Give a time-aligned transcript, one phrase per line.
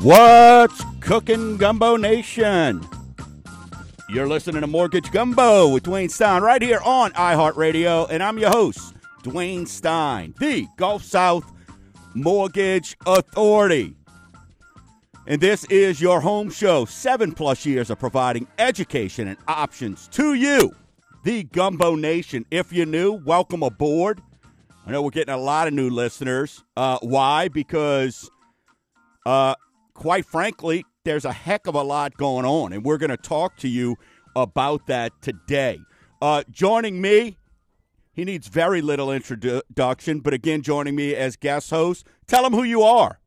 [0.00, 2.86] What's cooking, Gumbo Nation?
[4.08, 8.50] You're listening to Mortgage Gumbo with Dwayne Stein right here on iHeartRadio, and I'm your
[8.50, 11.44] host, Dwayne Stein, the Gulf South
[12.14, 13.96] Mortgage Authority.
[15.26, 20.34] And this is your home show, seven plus years of providing education and options to
[20.34, 20.74] you,
[21.24, 22.46] the Gumbo Nation.
[22.50, 24.22] If you're new, welcome aboard.
[24.86, 26.64] I know we're getting a lot of new listeners.
[26.76, 27.48] Uh, why?
[27.48, 28.30] Because
[29.26, 29.54] uh,
[29.94, 33.56] quite frankly, there's a heck of a lot going on, and we're going to talk
[33.58, 33.96] to you
[34.34, 35.80] about that today.
[36.22, 37.36] Uh, joining me,
[38.12, 42.62] he needs very little introduction, but again, joining me as guest host, tell him who
[42.62, 43.20] you are.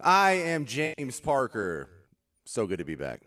[0.00, 1.88] I am James Parker.
[2.44, 3.22] So good to be back.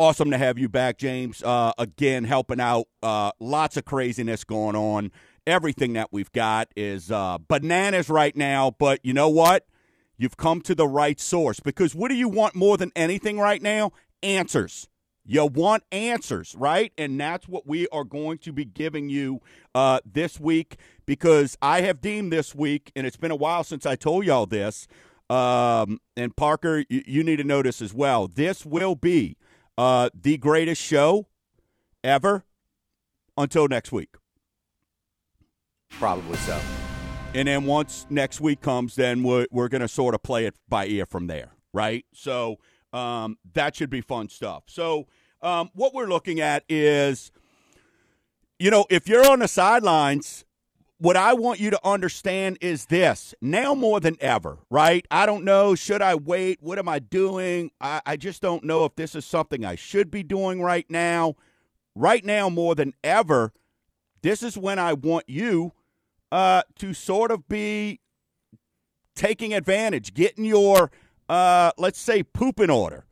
[0.00, 1.42] Awesome to have you back, James.
[1.42, 2.86] Uh, again, helping out.
[3.02, 5.12] Uh, lots of craziness going on.
[5.46, 9.66] Everything that we've got is uh, bananas right now, but you know what?
[10.16, 13.60] You've come to the right source because what do you want more than anything right
[13.60, 13.92] now?
[14.22, 14.88] Answers.
[15.26, 16.94] You want answers, right?
[16.96, 19.42] And that's what we are going to be giving you
[19.74, 23.84] uh, this week because I have deemed this week, and it's been a while since
[23.84, 24.88] I told y'all this.
[25.28, 28.28] Um, and Parker, you, you, need to this as well.
[28.28, 29.36] This will be
[29.80, 31.26] uh, the greatest show
[32.04, 32.44] ever
[33.38, 34.10] until next week.
[35.88, 36.60] Probably so.
[37.32, 40.54] And then once next week comes, then we're, we're going to sort of play it
[40.68, 42.04] by ear from there, right?
[42.12, 42.58] So
[42.92, 44.64] um, that should be fun stuff.
[44.66, 45.06] So
[45.40, 47.32] um, what we're looking at is,
[48.58, 50.44] you know, if you're on the sidelines,
[51.00, 55.06] what I want you to understand is this now more than ever, right?
[55.10, 55.74] I don't know.
[55.74, 56.58] Should I wait?
[56.60, 57.70] What am I doing?
[57.80, 61.36] I, I just don't know if this is something I should be doing right now.
[61.94, 63.52] Right now, more than ever,
[64.20, 65.72] this is when I want you
[66.30, 68.00] uh, to sort of be
[69.14, 70.90] taking advantage, getting your,
[71.30, 73.06] uh, let's say, poop in order,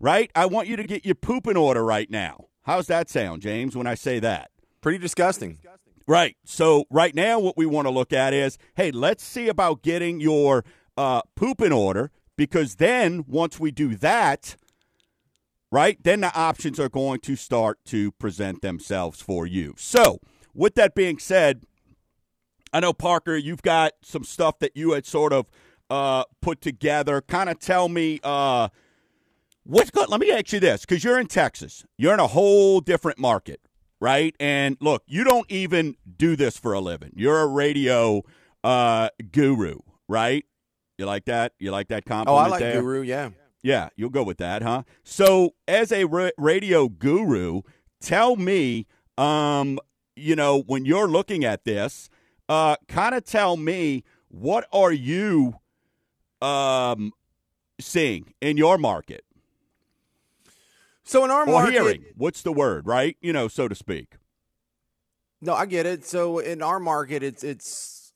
[0.00, 0.30] right?
[0.34, 2.46] I want you to get your poop in order right now.
[2.62, 4.50] How's that sound, James, when I say that?
[4.80, 5.58] Pretty disgusting.
[6.08, 6.36] Right.
[6.44, 10.20] So, right now, what we want to look at is hey, let's see about getting
[10.20, 10.64] your
[10.96, 14.56] uh, poop in order because then once we do that,
[15.72, 19.74] right, then the options are going to start to present themselves for you.
[19.76, 20.20] So,
[20.54, 21.64] with that being said,
[22.72, 25.46] I know Parker, you've got some stuff that you had sort of
[25.90, 27.20] uh, put together.
[27.20, 28.68] Kind of tell me uh,
[29.64, 30.08] what's going.
[30.08, 33.60] Let me ask you this, because you're in Texas, you're in a whole different market,
[34.00, 34.34] right?
[34.40, 37.12] And look, you don't even do this for a living.
[37.14, 38.22] You're a radio
[38.64, 40.44] uh, guru, right?
[40.98, 41.52] You like that?
[41.58, 42.42] You like that compliment?
[42.42, 42.80] Oh, I like there?
[42.80, 43.02] guru.
[43.02, 43.30] Yeah,
[43.62, 44.84] yeah, you'll go with that, huh?
[45.04, 47.62] So, as a ra- radio guru,
[48.00, 48.86] tell me,
[49.18, 49.78] um,
[50.14, 52.08] you know, when you're looking at this
[52.48, 55.56] uh, kind of tell me what are you
[56.40, 57.12] um,
[57.80, 59.24] seeing in your market?
[61.06, 63.16] So in our or market, hearing, what's the word, right?
[63.20, 64.16] You know, so to speak.
[65.40, 66.04] No, I get it.
[66.04, 68.12] So in our market, it's it's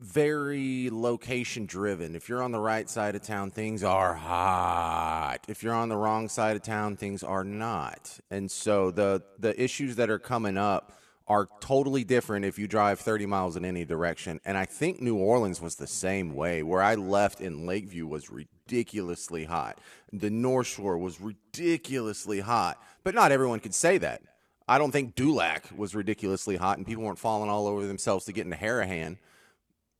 [0.00, 2.16] very location driven.
[2.16, 5.40] If you're on the right side of town, things are hot.
[5.48, 8.18] If you're on the wrong side of town, things are not.
[8.30, 10.92] And so the the issues that are coming up
[11.26, 14.40] are totally different if you drive 30 miles in any direction.
[14.44, 16.62] And I think New Orleans was the same way.
[16.62, 19.78] Where I left in Lakeview was ridiculously hot.
[20.12, 22.82] The North Shore was ridiculously hot.
[23.04, 24.22] But not everyone could say that.
[24.68, 28.32] I don't think Dulac was ridiculously hot and people weren't falling all over themselves to
[28.32, 29.18] get into Harahan.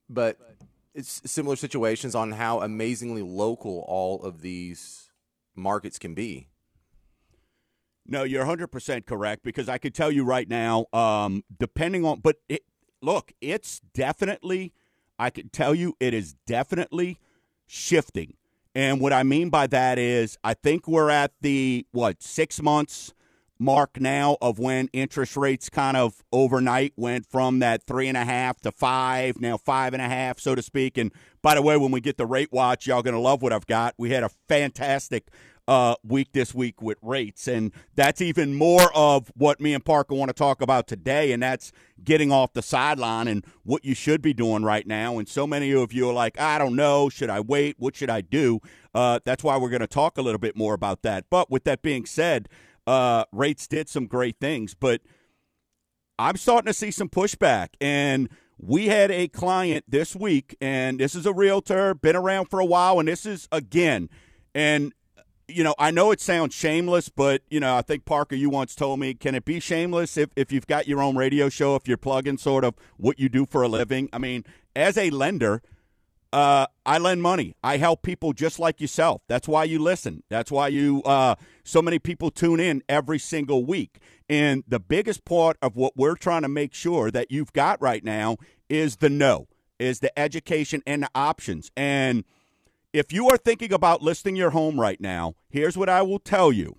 [0.09, 0.38] But
[0.94, 5.11] it's similar situations on how amazingly local all of these
[5.55, 6.49] markets can be.
[8.06, 12.36] No, you're 100% correct because I could tell you right now, um, depending on, but
[12.48, 12.62] it,
[13.00, 14.72] look, it's definitely,
[15.18, 17.18] I can tell you, it is definitely
[17.66, 18.34] shifting.
[18.74, 23.12] And what I mean by that is, I think we're at the, what, six months
[23.62, 28.25] mark now of when interest rates kind of overnight went from that three and a
[28.25, 30.98] half to five, now five and a half, so to speak.
[30.98, 33.52] And by the way, when we get the rate watch, y'all going to love what
[33.52, 33.94] I've got.
[33.96, 35.28] We had a fantastic
[35.69, 37.47] uh, week this week with rates.
[37.47, 41.43] And that's even more of what me and Parker want to talk about today, and
[41.43, 41.73] that's
[42.03, 45.19] getting off the sideline and what you should be doing right now.
[45.19, 47.76] And so many of you are like, I don't know, should I wait?
[47.79, 48.61] What should I do?
[48.94, 51.26] Uh, that's why we're going to talk a little bit more about that.
[51.31, 52.49] But with that being said,
[52.87, 55.00] uh, rates did some great things, but
[56.19, 57.69] I'm starting to see some pushback.
[57.81, 62.61] And we had a client this week, and this is a realtor, been around for
[62.61, 64.08] a while, and this is, again,
[64.55, 64.93] and
[65.52, 68.75] you know, I know it sounds shameless, but you know, I think Parker, you once
[68.75, 71.87] told me, can it be shameless if if you've got your own radio show, if
[71.87, 74.08] you're plugging sort of what you do for a living?
[74.12, 74.44] I mean,
[74.75, 75.62] as a lender,
[76.32, 77.56] uh, I lend money.
[77.62, 79.22] I help people just like yourself.
[79.28, 80.22] That's why you listen.
[80.31, 81.34] That's why you uh,
[81.64, 83.98] so many people tune in every single week.
[84.28, 88.02] And the biggest part of what we're trying to make sure that you've got right
[88.02, 88.38] now
[88.69, 89.48] is the know,
[89.78, 91.70] is the education and the options.
[91.76, 92.25] And
[92.93, 96.53] if you are thinking about listing your home right now, here's what I will tell
[96.53, 96.77] you.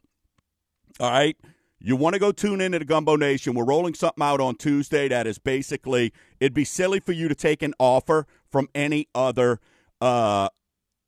[0.99, 1.37] All right.
[1.79, 3.55] You want to go tune into the Gumbo Nation.
[3.55, 7.35] We're rolling something out on Tuesday that is basically, it'd be silly for you to
[7.35, 9.59] take an offer from any other
[9.99, 10.47] uh,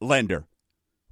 [0.02, 0.48] lender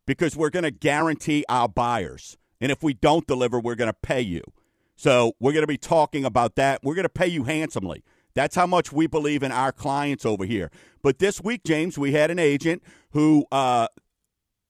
[0.06, 2.38] because we're going to guarantee our buyers.
[2.60, 4.42] And if we don't deliver, we're going to pay you.
[4.96, 6.82] So we're going to be talking about that.
[6.84, 8.04] We're going to pay you handsomely.
[8.36, 10.72] That's how much we believe in our clients over here.
[11.02, 12.82] But this week, James, we had an agent
[13.12, 13.88] who, uh,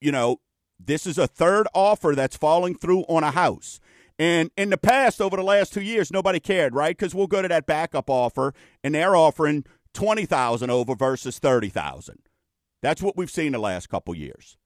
[0.02, 0.42] you know,
[0.80, 3.80] this is a third offer that's falling through on a house.
[4.20, 6.96] And in the past, over the last two years, nobody cared, right?
[6.98, 11.70] Because we'll go to that backup offer, and they're offering twenty thousand over versus thirty
[11.70, 12.20] thousand.
[12.82, 14.58] That's what we've seen the last couple years.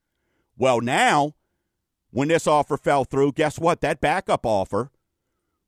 [0.57, 1.33] Well, now,
[2.09, 3.81] when this offer fell through, guess what?
[3.81, 4.89] That backup offer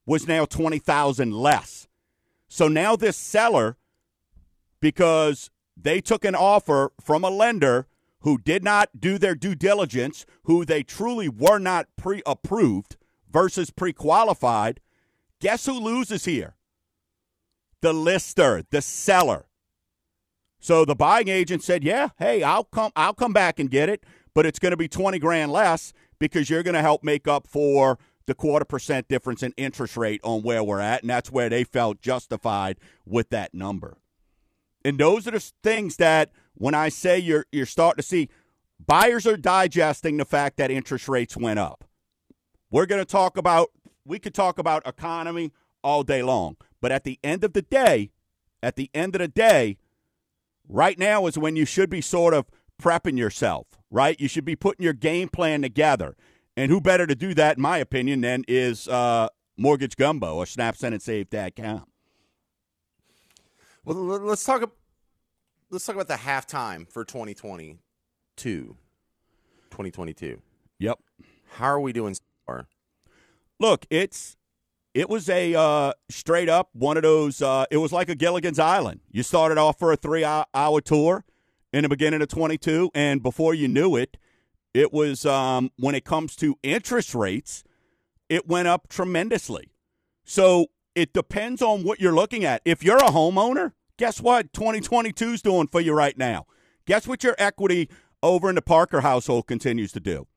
[0.06, 1.88] was now twenty thousand less.
[2.50, 3.78] So now this seller,
[4.82, 7.88] because they took an offer from a lender
[8.22, 12.98] who did not do their due diligence, who they truly were not pre approved
[13.32, 14.82] versus pre qualified,
[15.40, 16.56] guess who loses here?
[17.82, 19.46] The lister, the seller.
[20.60, 24.04] So the buying agent said, "Yeah, hey, I'll come I'll come back and get it,
[24.34, 27.48] but it's going to be 20 grand less because you're going to help make up
[27.48, 27.98] for
[28.30, 31.64] the quarter percent difference in interest rate on where we're at, and that's where they
[31.64, 33.98] felt justified with that number.
[34.86, 38.30] And those are the things that when I say you're you're starting to see
[38.86, 41.84] buyers are digesting the fact that interest rates went up.
[42.72, 43.72] We're going to talk about
[44.06, 45.52] we could talk about economy
[45.84, 48.12] all day long, but at the end of the day,
[48.62, 49.78] at the end of the day,
[50.68, 52.46] right now is when you should be sort of
[52.82, 54.20] prepping yourself, right?
[54.20, 56.16] You should be putting your game plan together.
[56.60, 60.44] And who better to do that, in my opinion, than is uh, Mortgage Gumbo or
[60.44, 61.86] SnapSendAndSave.com.
[63.86, 64.70] Well, let's talk.
[65.70, 67.78] Let's talk about the halftime for 2022.
[68.36, 70.42] 2022.
[70.80, 71.00] Yep.
[71.54, 72.68] How are we doing so far?
[73.58, 74.36] Look, it's
[74.94, 77.42] it was a uh, straight up one of those.
[77.42, 79.00] Uh, it was like a Gilligan's Island.
[79.10, 81.24] You started off for a three hour tour
[81.72, 84.18] in the beginning of 22, and before you knew it,
[84.74, 87.64] it was um, when it comes to interest rates,
[88.30, 89.72] it went up tremendously.
[90.24, 92.62] So it depends on what you're looking at.
[92.66, 96.46] If you're a homeowner, guess what 2022 is doing for you right now?
[96.86, 97.90] Guess what your equity
[98.22, 100.28] over in the Parker household continues to do?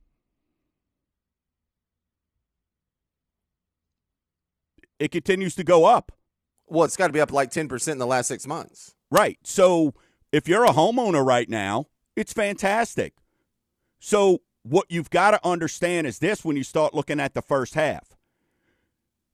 [4.98, 6.12] It continues to go up.
[6.66, 8.94] Well, it's got to be up like 10% in the last six months.
[9.10, 9.38] Right.
[9.42, 9.94] So
[10.30, 11.86] if you're a homeowner right now,
[12.16, 13.14] it's fantastic.
[14.04, 17.74] So, what you've got to understand is this when you start looking at the first
[17.74, 18.16] half.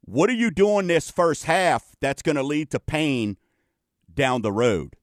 [0.03, 3.39] What are you doing this first half that's going to lead to pain
[4.13, 4.97] down the road?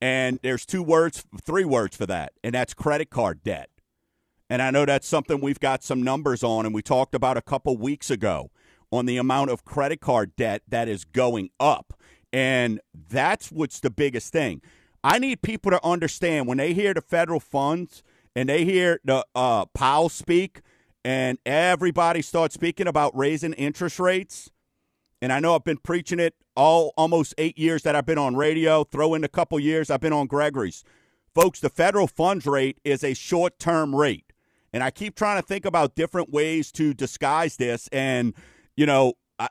[0.00, 3.70] And there's two words, three words for that, and that's credit card debt.
[4.48, 7.42] And I know that's something we've got some numbers on, and we talked about a
[7.42, 8.52] couple weeks ago
[8.92, 11.92] on the amount of credit card debt that is going up.
[12.32, 14.62] And that's what's the biggest thing.
[15.02, 19.24] I need people to understand when they hear the federal funds and they hear the
[19.34, 20.60] uh, Powell speak,
[21.04, 24.50] and everybody starts speaking about raising interest rates.
[25.20, 28.34] And I know I've been preaching it all almost eight years that I've been on
[28.34, 28.84] radio.
[28.84, 30.82] Throw in a couple years I've been on Gregory's.
[31.34, 34.32] Folks, the federal funds rate is a short term rate.
[34.72, 37.88] And I keep trying to think about different ways to disguise this.
[37.92, 38.34] And,
[38.74, 39.48] you know, I,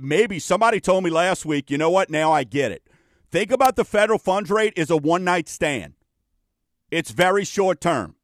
[0.00, 2.10] maybe somebody told me last week, you know what?
[2.10, 2.88] Now I get it.
[3.30, 5.94] Think about the federal funds rate is a one night stand.
[6.90, 8.16] It's very short term.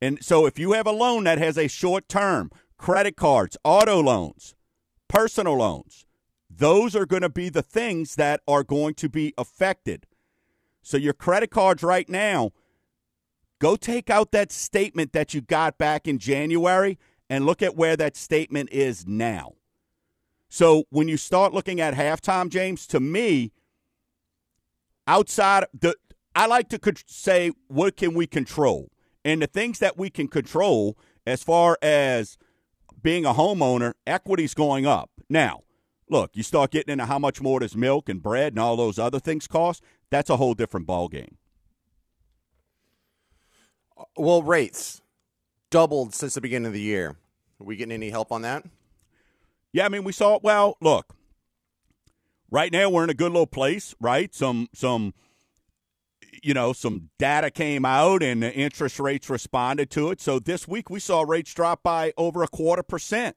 [0.00, 4.00] And so if you have a loan that has a short term, credit cards, auto
[4.00, 4.54] loans,
[5.08, 6.06] personal loans,
[6.48, 10.06] those are going to be the things that are going to be affected.
[10.82, 12.50] So your credit cards right now,
[13.60, 16.98] go take out that statement that you got back in January
[17.28, 19.52] and look at where that statement is now.
[20.48, 23.52] So when you start looking at halftime, James, to me,
[25.06, 25.94] outside the
[26.34, 28.90] I like to say, what can we control?
[29.24, 30.96] And the things that we can control,
[31.26, 32.38] as far as
[33.02, 35.10] being a homeowner, equity's going up.
[35.28, 35.62] Now,
[36.08, 38.98] look, you start getting into how much more does milk and bread and all those
[38.98, 39.82] other things cost.
[40.10, 41.34] That's a whole different ballgame.
[43.98, 45.02] Uh, well, rates.
[45.70, 47.10] doubled since the beginning of the year.
[47.60, 48.64] Are we getting any help on that?
[49.72, 50.38] Yeah, I mean, we saw.
[50.42, 51.14] Well, look,
[52.50, 54.34] right now we're in a good little place, right?
[54.34, 55.14] Some some
[56.42, 60.20] you know, some data came out and the interest rates responded to it.
[60.20, 63.36] So this week we saw rates drop by over a quarter percent.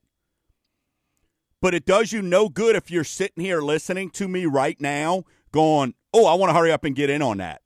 [1.61, 5.23] But it does you no good if you're sitting here listening to me right now
[5.51, 7.61] going, oh, I want to hurry up and get in on that.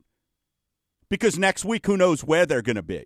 [1.10, 3.06] Because next week, who knows where they're going to be.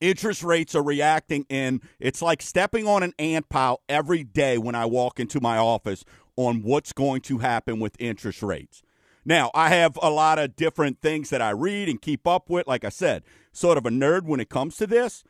[0.00, 4.74] Interest rates are reacting, and it's like stepping on an ant pile every day when
[4.74, 6.04] I walk into my office
[6.36, 8.82] on what's going to happen with interest rates.
[9.24, 12.66] Now, I have a lot of different things that I read and keep up with.
[12.66, 13.22] Like I said,
[13.52, 15.22] sort of a nerd when it comes to this,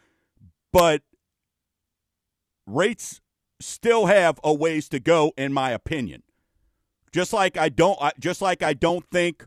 [0.72, 1.02] but
[2.66, 3.20] rates
[3.60, 6.22] still have a ways to go, in my opinion.
[7.12, 9.46] Just like I don't, just like I don't think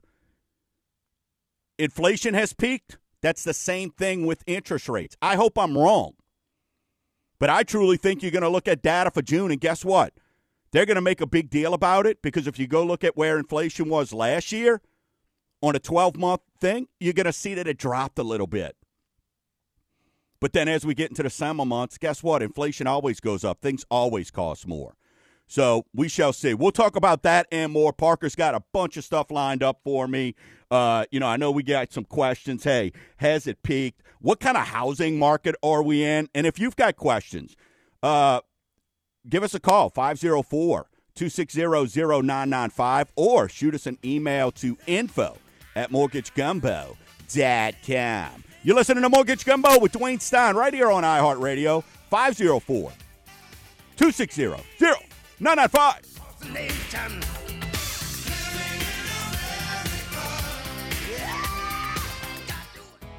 [1.80, 2.98] inflation has peaked.
[3.22, 5.16] That's the same thing with interest rates.
[5.22, 6.14] I hope I'm wrong,
[7.40, 10.14] but I truly think you're going to look at data for June, and guess what?
[10.74, 13.16] They're going to make a big deal about it because if you go look at
[13.16, 14.82] where inflation was last year
[15.62, 18.76] on a 12 month thing, you're going to see that it dropped a little bit.
[20.42, 22.42] But then as we get into the summer months, guess what?
[22.42, 23.62] Inflation always goes up.
[23.62, 24.96] Things always cost more.
[25.46, 26.56] So we shall see.
[26.56, 27.94] We'll talk about that and more.
[27.94, 30.34] Parker's got a bunch of stuff lined up for me.
[30.72, 32.64] Uh, you know, I know we got some questions.
[32.64, 34.02] Hey, has it peaked?
[34.22, 36.30] What kind of housing market are we in?
[36.34, 37.56] And if you've got questions,
[38.02, 38.42] uh,
[39.28, 45.38] give us a call 504 260 0995 or shoot us an email to info
[45.76, 48.44] at mortgagegumbo.com.
[48.66, 52.92] You're listening to Mortgage Gumbo with Dwayne Stein right here on iHeartRadio 504
[53.98, 54.48] 260
[55.40, 56.10] 0995.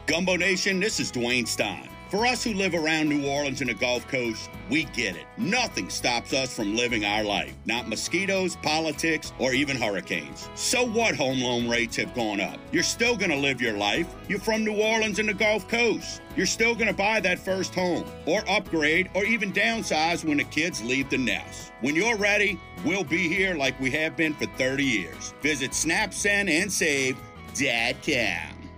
[0.06, 1.88] Gumbo Nation, this is Dwayne Stein.
[2.14, 5.26] For us who live around New Orleans and the Gulf Coast, we get it.
[5.36, 7.52] Nothing stops us from living our life.
[7.66, 10.48] Not mosquitoes, politics, or even hurricanes.
[10.54, 12.60] So what home loan rates have gone up?
[12.70, 14.06] You're still going to live your life.
[14.28, 16.22] You're from New Orleans and the Gulf Coast.
[16.36, 20.44] You're still going to buy that first home, or upgrade, or even downsize when the
[20.44, 21.72] kids leave the nest.
[21.80, 25.34] When you're ready, we'll be here like we have been for 30 years.
[25.42, 28.70] Visit SnapSendAndSave.com.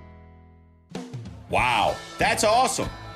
[1.50, 2.88] Wow, that's awesome.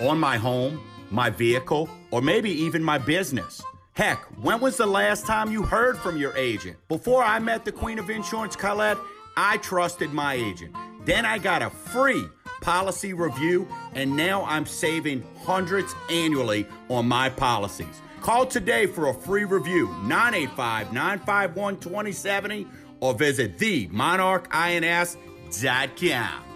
[0.00, 3.62] On my home, my vehicle, or maybe even my business.
[3.94, 6.76] Heck, when was the last time you heard from your agent?
[6.88, 8.98] Before I met the Queen of Insurance, Colette,
[9.36, 10.74] I trusted my agent.
[11.04, 12.24] Then I got a free
[12.60, 18.00] policy review, and now I'm saving hundreds annually on my policies.
[18.20, 22.66] Call today for a free review, 985 951 2070,
[23.00, 26.47] or visit themonarchins.com.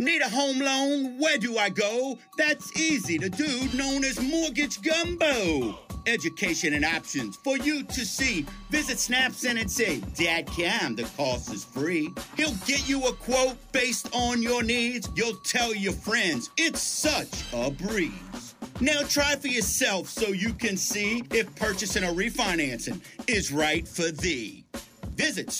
[0.00, 1.18] Need a home loan?
[1.18, 2.18] Where do I go?
[2.38, 3.18] That's easy.
[3.18, 5.78] The dude known as Mortgage Gumbo.
[6.06, 8.46] Education and options for you to see.
[8.70, 10.96] Visit snapsendandSave.com.
[10.96, 12.08] The cost is free.
[12.38, 15.06] He'll get you a quote based on your needs.
[15.16, 16.48] You'll tell your friends.
[16.56, 18.54] It's such a breeze.
[18.80, 24.10] Now try for yourself so you can see if purchasing or refinancing is right for
[24.10, 24.64] thee.
[25.10, 25.50] Visit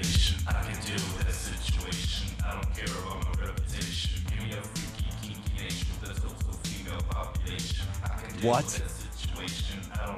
[0.00, 0.46] snapsendandsave.com.
[0.48, 2.28] I can deal with that situation.
[2.46, 4.22] I don't care about my reputation.
[4.28, 7.86] Give me a freaky, kinky nation that's also female population.
[8.42, 8.82] what?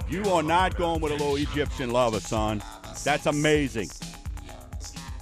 [0.09, 2.63] You are not going with a little Egyptian lover, son.
[3.05, 3.91] That's amazing.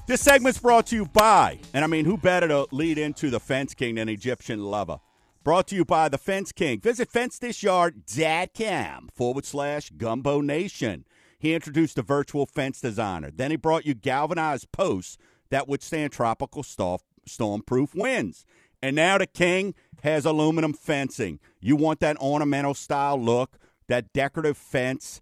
[0.07, 3.39] This segment's brought to you by, and I mean, who better to lead into the
[3.39, 5.01] Fence King than Egyptian lover?
[5.45, 6.81] Brought to you by the Fence King.
[6.81, 11.05] Visit fencethisyard.com forward slash gumbo nation.
[11.39, 13.31] He introduced the virtual fence designer.
[13.31, 15.19] Then he brought you galvanized posts
[15.51, 18.45] that would stand tropical storm proof winds.
[18.83, 21.41] And now the King has aluminum fencing.
[21.61, 25.21] You want that ornamental style look, that decorative fence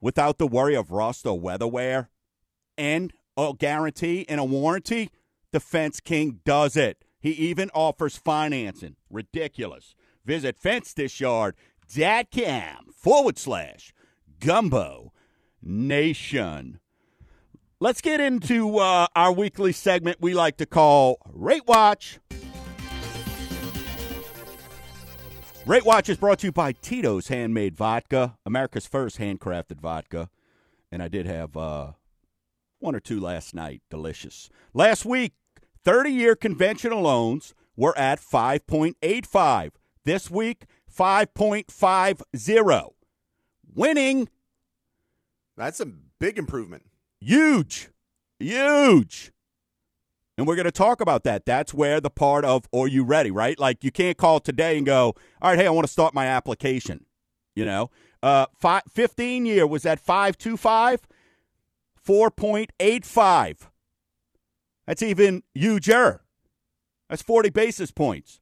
[0.00, 2.08] without the worry of rust or weather wear,
[2.78, 5.10] and a guarantee and a warranty?
[5.52, 7.04] The Fence King does it.
[7.18, 8.96] He even offers financing.
[9.10, 9.94] Ridiculous.
[10.24, 13.92] Visit fencethisyard.com forward slash
[14.40, 15.12] Gumbo
[15.62, 16.80] Nation.
[17.78, 22.18] Let's get into uh, our weekly segment we like to call Rate Watch.
[25.66, 30.30] Rate Watch is brought to you by Tito's Handmade Vodka, America's first handcrafted vodka.
[30.90, 31.92] And I did have uh,
[32.78, 33.82] one or two last night.
[33.90, 34.48] Delicious.
[34.72, 35.34] Last week,
[35.84, 39.70] 30 year conventional loans were at 5.85.
[40.04, 42.90] This week, 5.50.
[43.74, 44.28] Winning.
[45.56, 46.84] That's a big improvement.
[47.20, 47.90] Huge.
[48.38, 49.32] Huge.
[50.38, 51.44] And we're going to talk about that.
[51.44, 53.58] That's where the part of are you ready, right?
[53.58, 56.26] Like you can't call today and go, all right, hey, I want to start my
[56.26, 57.04] application.
[57.54, 57.90] You know,
[58.22, 61.06] uh, five, 15 year was at 525,
[62.06, 63.56] 4.85.
[64.86, 66.22] That's even huger.
[67.10, 68.40] That's 40 basis points.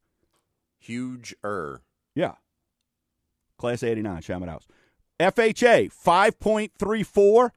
[0.78, 1.82] Huge er.
[2.14, 2.34] Yeah.
[3.56, 4.66] Class 89, Shaman House.
[5.20, 7.50] FHA, 5.34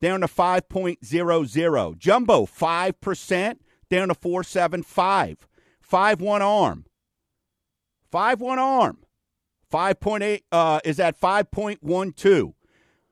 [0.00, 1.98] down to 5.00.
[1.98, 5.48] Jumbo, 5% down to 475.
[5.80, 6.86] 5 1 arm.
[8.10, 8.98] 5 1 arm.
[9.72, 12.54] 5.8 uh, is at 5.12.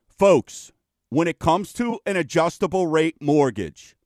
[0.06, 0.72] Folks,
[1.10, 3.96] when it comes to an adjustable rate mortgage,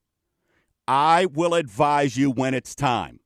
[0.87, 3.21] I will advise you when it's time.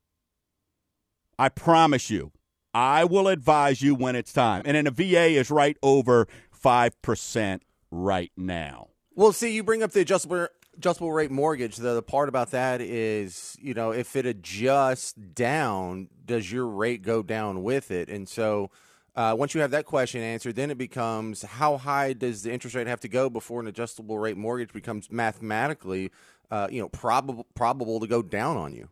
[1.39, 2.33] I promise you.
[2.73, 4.63] I will advise you when it's time.
[4.65, 6.29] And then the VA is right over
[6.67, 7.61] 5%
[7.93, 8.89] right now.
[9.15, 11.77] Well, see, you bring up the adjustable adjustable rate mortgage.
[11.77, 17.03] The, the part about that is, you know, if it adjusts down, does your rate
[17.03, 18.11] go down with it?
[18.11, 18.71] And so,
[19.15, 22.77] uh, once you have that question answered, then it becomes how high does the interest
[22.77, 26.11] rate have to go before an adjustable rate mortgage becomes mathematically,
[26.51, 28.89] uh, you know, probable probable to go down on you?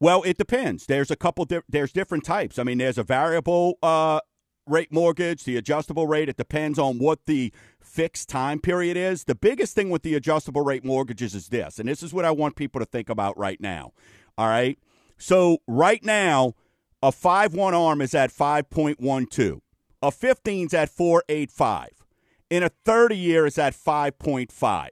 [0.00, 0.84] Well, it depends.
[0.84, 1.46] There's a couple.
[1.46, 2.58] Di- there's different types.
[2.58, 4.20] I mean, there's a variable uh,
[4.66, 6.28] rate mortgage, the adjustable rate.
[6.28, 9.24] It depends on what the fixed time period is.
[9.24, 12.30] The biggest thing with the adjustable rate mortgages is this, and this is what I
[12.30, 13.92] want people to think about right now.
[14.36, 14.78] All right.
[15.18, 16.54] So right now,
[17.02, 19.62] a five one arm is at five point one two.
[20.02, 22.04] A 15's at four eight five.
[22.50, 24.88] In a 30 year is at 5.5.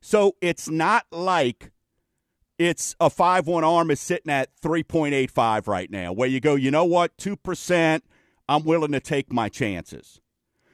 [0.00, 1.72] So it's not like
[2.58, 6.70] it's a 5 1 arm is sitting at 3.85 right now, where you go, you
[6.70, 8.00] know what, 2%,
[8.50, 10.20] I'm willing to take my chances.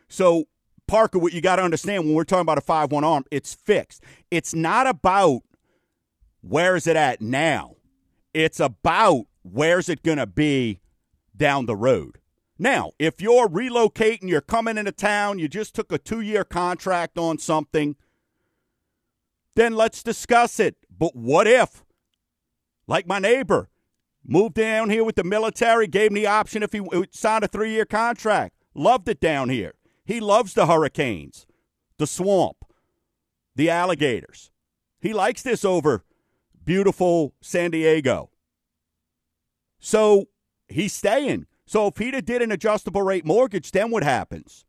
[0.09, 0.47] So,
[0.89, 3.53] Parker, what you got to understand when we're talking about a 5 1 arm, it's
[3.53, 4.03] fixed.
[4.31, 5.43] It's not about
[6.41, 7.77] where is it at now,
[8.33, 10.81] it's about where's it going to be
[11.37, 12.19] down the road.
[12.59, 17.19] Now, if you're relocating, you're coming into town, you just took a two year contract
[17.19, 17.97] on something,
[19.55, 20.77] then let's discuss it.
[20.91, 21.85] But what if,
[22.87, 23.69] like my neighbor,
[24.27, 27.71] moved down here with the military, gave him the option if he signed a three
[27.71, 29.75] year contract, loved it down here.
[30.05, 31.47] He loves the hurricanes,
[31.99, 32.59] the swamp,
[33.55, 34.51] the alligators.
[35.01, 36.05] He likes this over
[36.65, 38.31] beautiful San Diego.
[39.79, 40.27] So
[40.69, 41.47] he's staying.
[41.65, 44.65] So if he'd did an adjustable rate mortgage, then what happens?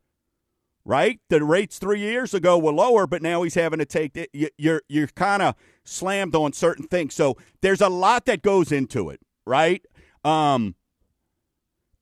[0.86, 1.20] Right?
[1.30, 4.30] The rates three years ago were lower, but now he's having to take it.
[4.58, 7.14] You're you're kind of slammed on certain things.
[7.14, 9.84] So there's a lot that goes into it, right?
[10.24, 10.76] Um,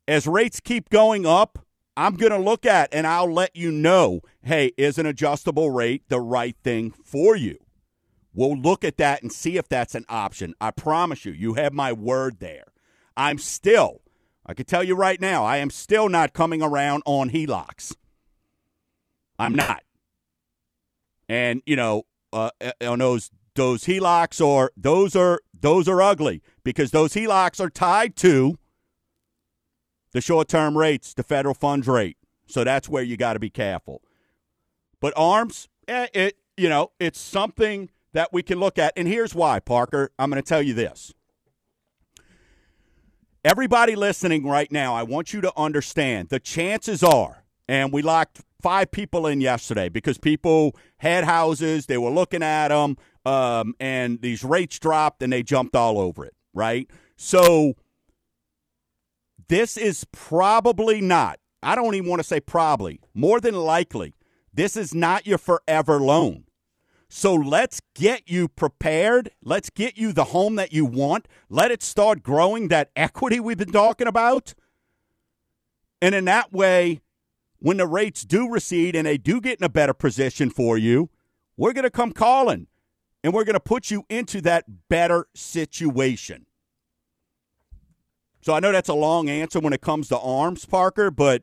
[0.08, 1.60] as rates keep going up,
[1.98, 4.22] I'm going to look at and I'll let you know.
[4.42, 7.58] Hey, is an adjustable rate the right thing for you?
[8.34, 10.56] We'll look at that and see if that's an option.
[10.60, 12.66] I promise you, you have my word there.
[13.16, 14.02] I'm still
[14.46, 17.96] I can tell you right now, I am still not coming around on HELOCs.
[19.40, 19.84] I'm not.
[21.28, 26.44] And you know, uh, uh on those those HELOCs or those are those are ugly
[26.65, 28.58] because those HELOCs are tied to
[30.12, 32.17] the short term rates, the federal funds rate.
[32.47, 34.01] So that's where you got to be careful.
[34.99, 38.93] But arms, eh, it you know, it's something that we can look at.
[38.95, 40.12] And here's why, Parker.
[40.17, 41.13] I'm going to tell you this.
[43.43, 48.41] Everybody listening right now, I want you to understand the chances are, and we locked
[48.62, 54.21] five people in yesterday because people had houses, they were looking at them, um, and
[54.21, 56.89] these rates dropped and they jumped all over it, right?
[57.15, 57.76] So
[59.48, 64.15] this is probably not, I don't even want to say probably, more than likely,
[64.52, 66.46] this is not your forever loan.
[67.08, 69.30] So let's get you prepared.
[69.44, 71.28] Let's get you the home that you want.
[71.50, 74.56] Let it start growing that equity we've been talking about.
[76.02, 77.02] And in that way,
[77.60, 81.10] when the rates do recede and they do get in a better position for you,
[81.58, 82.68] we're going to come calling
[83.26, 86.46] and we're going to put you into that better situation.
[88.42, 91.42] So I know that's a long answer when it comes to arms, Parker, but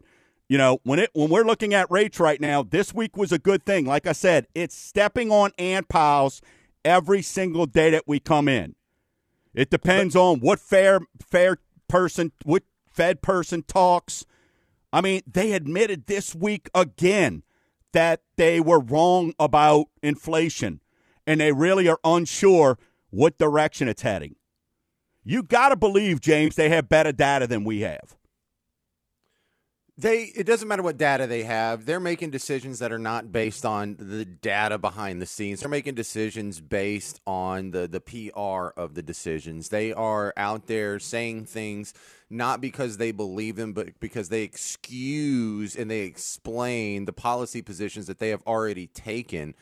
[0.53, 3.38] You know, when it when we're looking at rates right now, this week was a
[3.38, 3.87] good thing.
[3.87, 6.42] Like I said, it's stepping on ant piles
[6.85, 8.75] every single day that we come in.
[9.55, 11.57] It depends on what fair fair
[11.88, 14.27] person, what Fed person talks.
[14.92, 17.45] I mean, they admitted this week again
[17.92, 20.83] that they were wrong about inflation
[21.26, 22.78] and they really are unsure
[23.11, 24.37] what direction it's heading.
[25.24, 28.16] You got to believe, James, they have better data than we have.
[29.98, 31.85] They it doesn't matter what data they have.
[31.85, 35.61] They're making decisions that are not based on the data behind the scenes.
[35.61, 39.68] They're making decisions based on the the PR of the decisions.
[39.68, 41.92] They are out there saying things
[42.30, 48.06] not because they believe them, but because they excuse and they explain the policy positions
[48.06, 49.54] that they have already taken.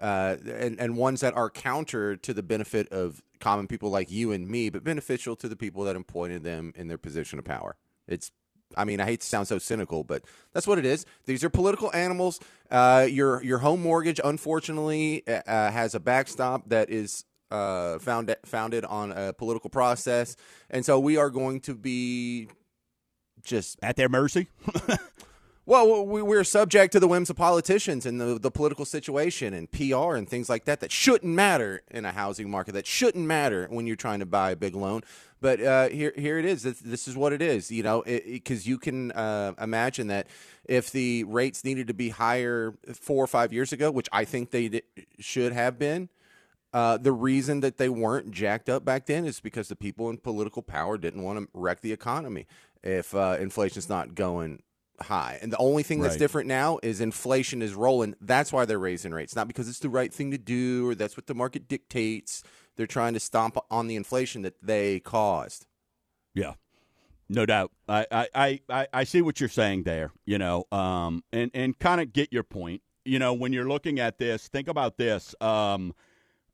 [0.00, 4.32] Uh, and, and ones that are counter to the benefit of common people like you
[4.32, 7.76] and me, but beneficial to the people that appointed them in their position of power.
[8.06, 8.30] It's
[8.76, 11.06] I mean, I hate to sound so cynical, but that's what it is.
[11.24, 12.40] These are political animals.
[12.70, 18.34] Uh, your your home mortgage, unfortunately, uh, uh, has a backstop that is uh, found,
[18.44, 20.36] founded on a political process,
[20.70, 22.48] and so we are going to be
[23.42, 24.48] just at their mercy.
[25.68, 29.70] Well, we, are subject to the whims of politicians and the, the political situation and
[29.70, 33.66] PR and things like that that shouldn't matter in a housing market, that shouldn't matter
[33.68, 35.02] when you're trying to buy a big loan.
[35.42, 36.62] But uh, here, here it is.
[36.62, 37.70] This, is what it is.
[37.70, 40.28] You know, because you can uh, imagine that
[40.64, 44.52] if the rates needed to be higher four or five years ago, which I think
[44.52, 44.80] they
[45.18, 46.08] should have been,
[46.72, 50.16] uh, the reason that they weren't jacked up back then is because the people in
[50.16, 52.46] political power didn't want to wreck the economy
[52.82, 54.62] if uh, inflation's not going
[55.00, 55.38] high.
[55.40, 56.18] And the only thing that's right.
[56.18, 58.14] different now is inflation is rolling.
[58.20, 61.16] That's why they're raising rates, not because it's the right thing to do or that's
[61.16, 62.42] what the market dictates.
[62.76, 65.66] They're trying to stomp on the inflation that they caused.
[66.34, 66.54] Yeah.
[67.28, 67.72] No doubt.
[67.88, 72.00] I, I, I, I see what you're saying there, you know, um, and, and kind
[72.00, 72.82] of get your point.
[73.04, 75.34] You know, when you're looking at this, think about this.
[75.40, 75.94] Um,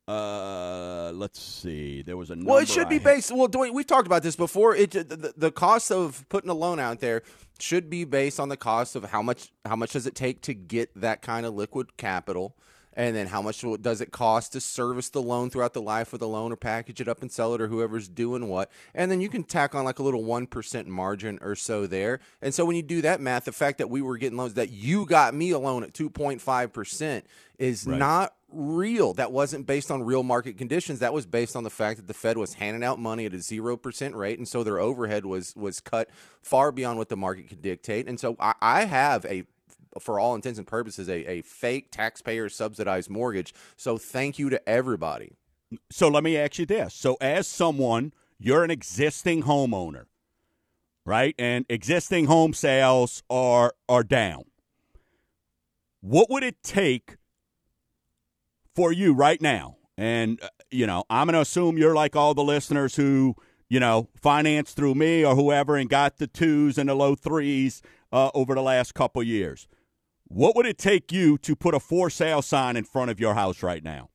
[0.06, 2.02] uh, let's see.
[2.02, 2.58] There was a well.
[2.58, 3.04] It should I be had.
[3.04, 3.32] based.
[3.32, 4.76] Well, Dwayne, we've talked about this before.
[4.76, 7.22] It the, the cost of putting a loan out there
[7.58, 10.54] should be based on the cost of how much how much does it take to
[10.54, 12.54] get that kind of liquid capital
[12.96, 16.20] and then how much does it cost to service the loan throughout the life of
[16.20, 19.20] the loan or package it up and sell it or whoever's doing what and then
[19.20, 22.76] you can tack on like a little 1% margin or so there and so when
[22.76, 25.50] you do that math the fact that we were getting loans that you got me
[25.50, 27.22] a loan at 2.5%
[27.58, 27.98] is right.
[27.98, 29.12] not real.
[29.14, 31.00] That wasn't based on real market conditions.
[31.00, 33.40] That was based on the fact that the Fed was handing out money at a
[33.40, 36.08] zero percent rate, and so their overhead was was cut
[36.42, 38.08] far beyond what the market could dictate.
[38.08, 39.44] And so I, I have a
[40.00, 43.54] for all intents and purposes, a, a fake taxpayer subsidized mortgage.
[43.76, 45.32] So thank you to everybody.
[45.90, 46.94] So let me ask you this.
[46.94, 50.06] So as someone, you're an existing homeowner,
[51.04, 51.34] right?
[51.38, 54.44] And existing home sales are are down.
[56.00, 57.16] What would it take
[58.74, 62.34] for you right now, and uh, you know, I'm going to assume you're like all
[62.34, 63.36] the listeners who
[63.68, 67.82] you know financed through me or whoever and got the twos and the low threes
[68.12, 69.68] uh, over the last couple years.
[70.26, 73.34] What would it take you to put a for sale sign in front of your
[73.34, 74.10] house right now?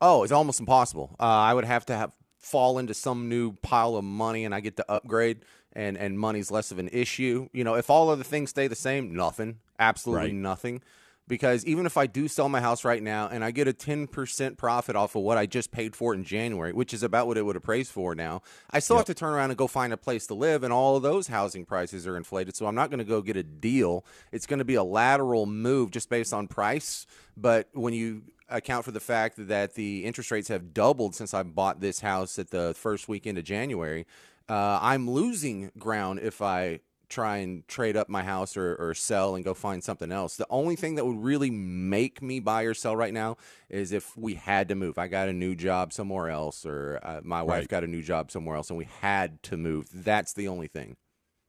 [0.00, 1.14] Oh, it's almost impossible.
[1.20, 4.58] Uh, I would have to have fall into some new pile of money and I
[4.58, 7.48] get to upgrade and and money's less of an issue.
[7.52, 9.60] You know, if all other things stay the same, nothing.
[9.78, 10.34] Absolutely right.
[10.34, 10.82] nothing
[11.32, 14.58] because even if I do sell my house right now and I get a 10%
[14.58, 17.38] profit off of what I just paid for it in January, which is about what
[17.38, 19.06] it would appraise for now, I still yep.
[19.06, 21.28] have to turn around and go find a place to live, and all of those
[21.28, 22.54] housing prices are inflated.
[22.54, 24.04] So I'm not going to go get a deal.
[24.30, 27.06] It's going to be a lateral move just based on price.
[27.34, 31.44] But when you account for the fact that the interest rates have doubled since I
[31.44, 34.04] bought this house at the first weekend of January,
[34.50, 36.80] uh, I'm losing ground if I
[37.12, 40.36] try and trade up my house or, or sell and go find something else.
[40.36, 43.36] The only thing that would really make me buy or sell right now
[43.68, 44.98] is if we had to move.
[44.98, 47.68] I got a new job somewhere else, or uh, my wife right.
[47.68, 49.88] got a new job somewhere else, and we had to move.
[49.92, 50.96] That's the only thing.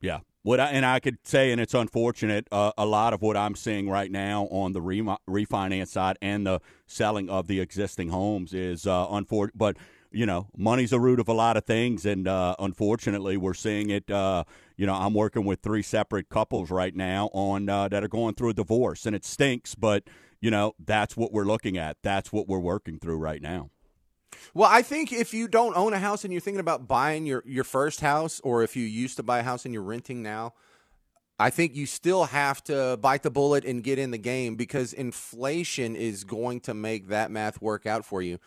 [0.02, 0.20] Yeah.
[0.42, 3.56] What I, and I could say, and it's unfortunate, uh, a lot of what I'm
[3.56, 8.54] seeing right now on the re- refinance side and the selling of the existing homes
[8.54, 9.58] is uh, unfortunate.
[9.58, 9.78] But
[10.14, 13.90] you know, money's a root of a lot of things, and uh, unfortunately, we're seeing
[13.90, 14.10] it.
[14.10, 14.44] Uh,
[14.78, 18.36] you know, I'm working with three separate couples right now on uh, that are going
[18.36, 20.04] through a divorce, and it stinks, but
[20.40, 21.98] you know, that's what we're looking at.
[22.04, 23.70] That's what we're working through right now.
[24.54, 27.44] Well, I think if you don't own a house and you're thinking about buying your
[27.46, 30.54] your first house, or if you used to buy a house and you're renting now,
[31.40, 34.94] I think you still have to bite the bullet and get in the game because
[34.94, 38.40] inflation is going to make that math work out for you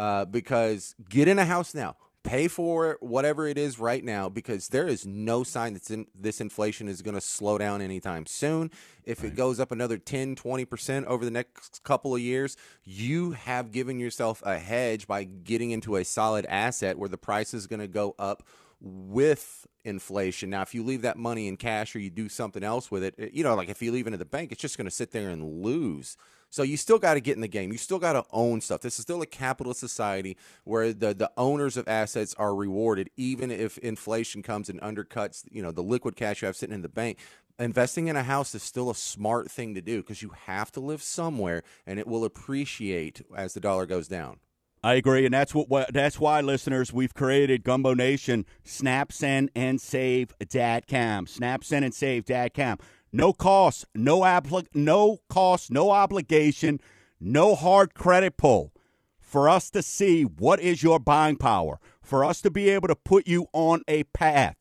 [0.00, 4.68] uh, because get in a house now, pay for whatever it is right now because
[4.68, 8.70] there is no sign that in, this inflation is going to slow down anytime soon.
[9.04, 9.30] If right.
[9.30, 14.00] it goes up another 10, 20% over the next couple of years, you have given
[14.00, 17.88] yourself a hedge by getting into a solid asset where the price is going to
[17.88, 18.42] go up
[18.80, 20.48] with inflation.
[20.48, 23.34] Now, if you leave that money in cash or you do something else with it,
[23.34, 25.10] you know, like if you leave it in the bank, it's just going to sit
[25.10, 26.16] there and lose.
[26.50, 27.72] So you still got to get in the game.
[27.72, 28.80] You still got to own stuff.
[28.80, 33.50] This is still a capitalist society where the the owners of assets are rewarded, even
[33.50, 36.88] if inflation comes and undercuts, you know, the liquid cash you have sitting in the
[36.88, 37.18] bank.
[37.58, 40.80] Investing in a house is still a smart thing to do because you have to
[40.80, 44.40] live somewhere, and it will appreciate as the dollar goes down.
[44.82, 48.46] I agree, and that's what, what, that's why, listeners, we've created Gumbo Nation.
[48.64, 51.28] Snap, send, and save DatCam.
[51.28, 52.80] Snap, send, and save DatCam.
[53.12, 56.80] No cost, no appli- no cost, no obligation,
[57.20, 58.72] no hard credit pull.
[59.18, 62.96] For us to see what is your buying power, for us to be able to
[62.96, 64.56] put you on a path.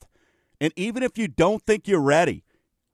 [0.61, 2.43] And even if you don't think you're ready,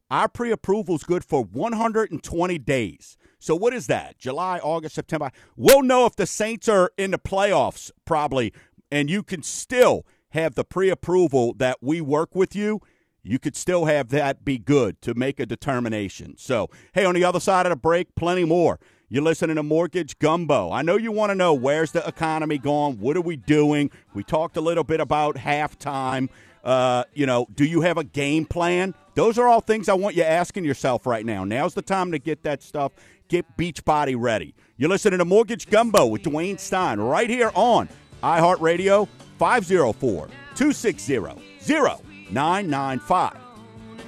[0.09, 3.17] our pre approval is good for 120 days.
[3.39, 4.17] So, what is that?
[4.17, 5.31] July, August, September?
[5.57, 8.53] We'll know if the Saints are in the playoffs, probably,
[8.91, 12.81] and you can still have the pre approval that we work with you
[13.25, 16.35] you could still have that be good to make a determination.
[16.37, 18.79] So, hey, on the other side of the break, plenty more.
[19.09, 20.71] You're listening to Mortgage Gumbo.
[20.71, 22.99] I know you want to know where's the economy going?
[22.99, 23.91] What are we doing?
[24.13, 26.29] We talked a little bit about halftime.
[26.63, 28.95] Uh, you know, do you have a game plan?
[29.13, 31.43] Those are all things I want you asking yourself right now.
[31.43, 32.91] Now's the time to get that stuff.
[33.27, 34.53] Get Beachbody ready.
[34.77, 37.89] You're listening to Mortgage Gumbo with Dwayne Stein right here on
[38.23, 39.07] iHeartRadio
[39.37, 43.37] 504 260 995.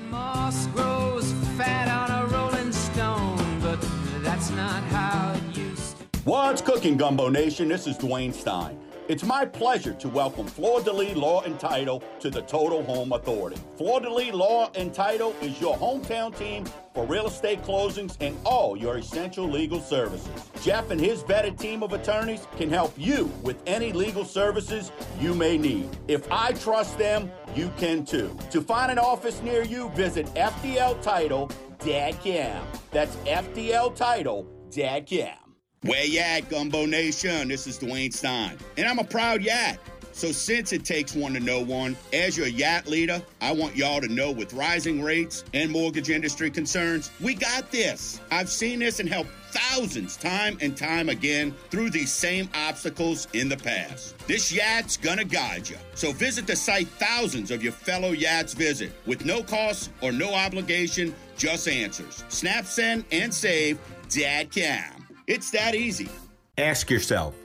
[0.09, 3.79] Moss grows fat on a rolling stone, but
[4.23, 6.05] that's not how it used to.
[6.23, 7.67] What's cooking, Gumbo Nation?
[7.67, 8.79] This is Dwayne Stein.
[9.07, 13.13] It's my pleasure to welcome Fleur de Lis Law and Title to the Total Home
[13.13, 13.55] Authority.
[13.77, 18.35] Fleur de Lis Law and Title is your hometown team for real estate closings and
[18.43, 20.29] all your essential legal services.
[20.61, 25.33] Jeff and his vetted team of attorneys can help you with any legal services you
[25.33, 25.87] may need.
[26.09, 28.37] If I trust them, you can too.
[28.51, 32.63] To find an office near you, visit FDL Title Dad Cam.
[32.91, 35.35] That's FDL Title Dad Cam.
[35.81, 37.47] Where you at, Gumbo Nation?
[37.47, 39.79] This is Dwayne Stein, and I'm a proud Yat.
[40.17, 44.01] So, since it takes one to know one, as your Yat leader, I want y'all
[44.01, 48.19] to know with rising rates and mortgage industry concerns, we got this.
[48.31, 53.47] I've seen this and helped thousands time and time again through these same obstacles in
[53.47, 54.17] the past.
[54.25, 55.77] This Yat's gonna guide you.
[55.93, 60.33] So, visit the site thousands of your fellow Yats visit with no cost or no
[60.33, 62.23] obligation, just answers.
[62.29, 63.77] Snap, send, and save
[64.09, 65.07] Dad Cam.
[65.27, 66.09] It's that easy.
[66.57, 67.35] Ask yourself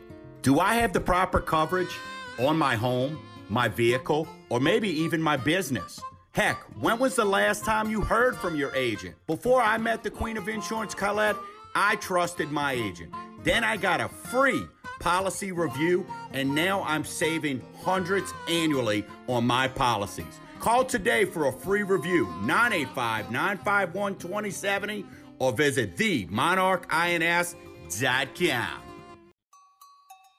[0.41, 1.95] Do I have the proper coverage
[2.39, 3.19] on my home,
[3.49, 6.01] my vehicle, or maybe even my business?
[6.33, 9.15] Heck, when was the last time you heard from your agent?
[9.27, 11.37] Before I met the Queen of Insurance, Colette,
[11.75, 13.13] I trusted my agent.
[13.43, 14.63] Then I got a free
[14.99, 20.41] policy review, and now I'm saving hundreds annually on my policies.
[20.61, 25.05] Call today for a free review, 985 951 2070,
[25.39, 27.57] or visit the Monarch INS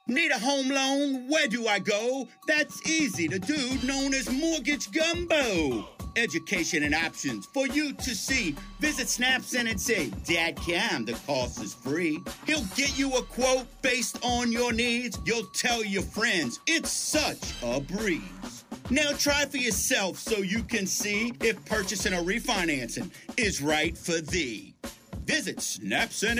[0.08, 1.30] Need a home loan?
[1.30, 2.28] Where do I go?
[2.46, 3.30] That's easy.
[3.30, 5.88] The dude known as Mortgage Gumbo.
[6.18, 8.54] Education and options for you to see.
[8.82, 9.08] Visit
[9.58, 9.80] and
[10.26, 12.20] Dad Cam, the cost is free.
[12.46, 15.18] He'll get you a quote based on your needs.
[15.26, 16.60] You'll tell your friends.
[16.68, 18.66] It's such a breeze.
[18.90, 24.20] Now try for yourself so you can see if purchasing or refinancing is right for
[24.20, 24.76] thee.
[25.26, 26.40] Visit SnapSend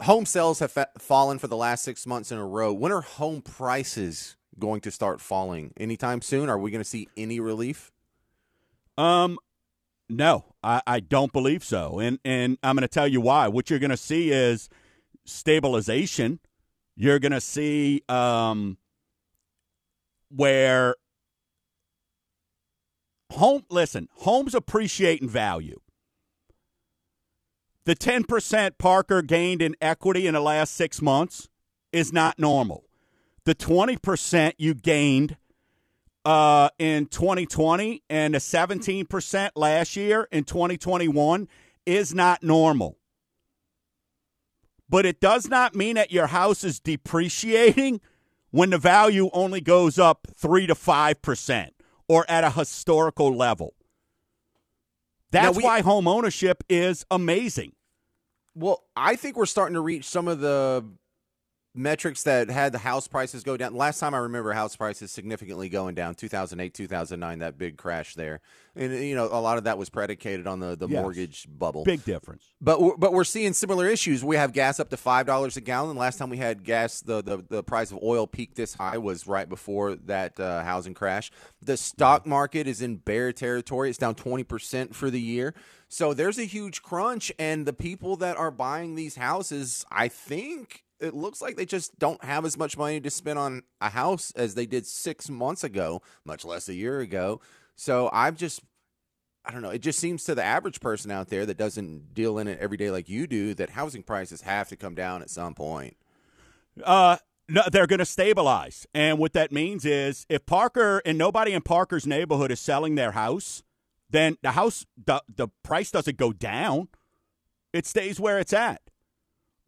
[0.01, 2.71] home sales have fa- fallen for the last six months in a row.
[2.71, 5.73] When are home prices going to start falling?
[5.77, 6.49] Anytime soon?
[6.49, 7.91] Are we going to see any relief?
[8.97, 9.39] Um,
[10.11, 13.47] no, I, I don't believe so, and and I'm going to tell you why.
[13.47, 14.69] What you're going to see is
[15.25, 16.39] stabilization.
[16.95, 18.77] You're going to see um,
[20.29, 20.95] where
[23.31, 23.63] home.
[23.69, 25.79] Listen, homes appreciate in value.
[27.85, 31.49] The 10% Parker gained in equity in the last six months
[31.91, 32.85] is not normal.
[33.45, 35.35] The 20% you gained
[36.25, 41.47] uh, in 2020 and the 17% last year in 2021
[41.85, 42.97] is not normal.
[44.89, 48.01] But it does not mean that your house is depreciating
[48.51, 51.69] when the value only goes up 3 to 5%
[52.07, 53.73] or at a historical level.
[55.31, 57.73] That's we- why home ownership is amazing.
[58.53, 60.83] Well, I think we're starting to reach some of the
[61.73, 63.73] metrics that had the house prices go down.
[63.73, 68.41] Last time I remember house prices significantly going down, 2008, 2009, that big crash there.
[68.75, 71.01] And, you know, a lot of that was predicated on the, the Yes.
[71.01, 71.83] mortgage bubble.
[71.83, 72.43] Big difference.
[72.59, 74.23] But we're, but we're seeing similar issues.
[74.23, 75.95] We have gas up to five dollars a gallon.
[75.95, 79.25] Last time we had gas, the, the, the price of oil peaked this high was
[79.25, 81.31] right before that uh, housing crash.
[81.61, 83.89] The stock market is in bear territory.
[83.89, 85.53] It's down twenty percent for the year.
[85.87, 90.83] So there's a huge crunch, and the people that are buying these houses, I think
[91.01, 94.31] it looks like they just don't have as much money to spend on a house
[94.35, 97.41] as they did six months ago, much less a year ago.
[97.75, 98.61] So I'm just
[99.43, 99.71] I don't know.
[99.71, 102.77] It just seems to the average person out there that doesn't deal in it every
[102.77, 105.97] day like you do that housing prices have to come down at some point.
[106.83, 107.17] Uh,
[107.49, 108.85] no, they're going to stabilize.
[108.93, 113.11] And what that means is if Parker and nobody in Parker's neighborhood is selling their
[113.11, 113.63] house,
[114.09, 116.89] then the house, the, the price doesn't go down.
[117.73, 118.81] It stays where it's at.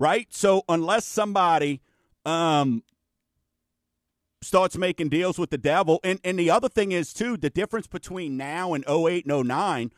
[0.03, 0.27] Right?
[0.31, 1.79] So unless somebody
[2.25, 2.83] um,
[4.41, 7.87] starts making deals with the devil, and, and the other thing is, too, the difference
[7.87, 9.93] between now and 08 and 09,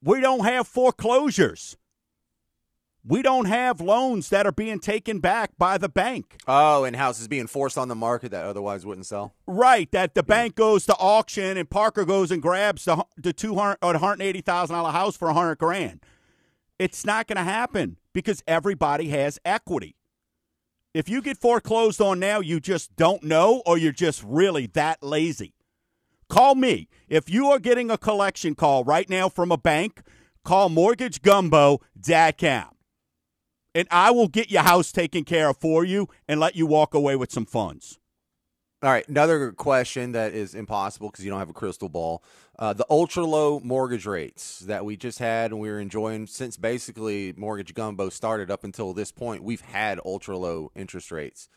[0.00, 1.76] we don't have foreclosures.
[3.04, 6.36] We don't have loans that are being taken back by the bank.
[6.46, 9.34] Oh, and houses being forced on the market that otherwise wouldn't sell.
[9.48, 13.56] Right, that the bank goes to auction and Parker goes and grabs the the two
[13.56, 15.98] hundred or hundred eighty thousand dollar house for a hundred grand.
[16.78, 19.96] It's not going to happen because everybody has equity.
[20.94, 25.02] If you get foreclosed on now, you just don't know, or you're just really that
[25.02, 25.52] lazy.
[26.30, 30.00] Call me if you are getting a collection call right now from a bank.
[30.44, 32.74] Call MortgageGumbo.com
[33.74, 36.94] and I will get your house taken care of for you and let you walk
[36.94, 37.98] away with some funds.
[38.84, 42.22] All right, another question that is impossible because you don't have a crystal ball.
[42.58, 46.58] Uh, the ultra low mortgage rates that we just had and we were enjoying since
[46.58, 51.48] basically Mortgage Gumbo started up until this point, we've had ultra low interest rates.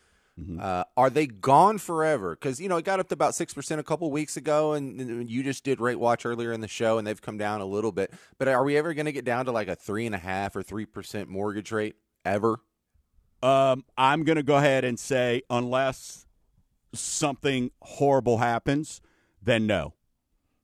[0.61, 2.35] Uh, are they gone forever?
[2.35, 5.01] Because you know it got up to about six percent a couple weeks ago, and,
[5.01, 7.65] and you just did rate watch earlier in the show, and they've come down a
[7.65, 8.13] little bit.
[8.37, 10.55] But are we ever going to get down to like a three and a half
[10.55, 12.59] or three percent mortgage rate ever?
[13.41, 16.26] Um, I'm going to go ahead and say, unless
[16.93, 19.01] something horrible happens,
[19.41, 19.93] then no.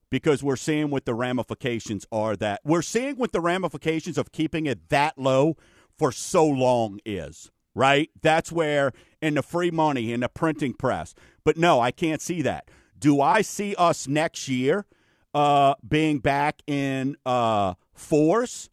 [0.09, 4.65] Because we're seeing what the ramifications are that we're seeing what the ramifications of keeping
[4.67, 5.57] it that low
[5.97, 8.09] for so long is, right?
[8.21, 11.15] That's where in the free money, in the printing press.
[11.43, 12.69] But no, I can't see that.
[12.97, 14.85] Do I see us next year
[15.33, 18.69] uh, being back in uh, force?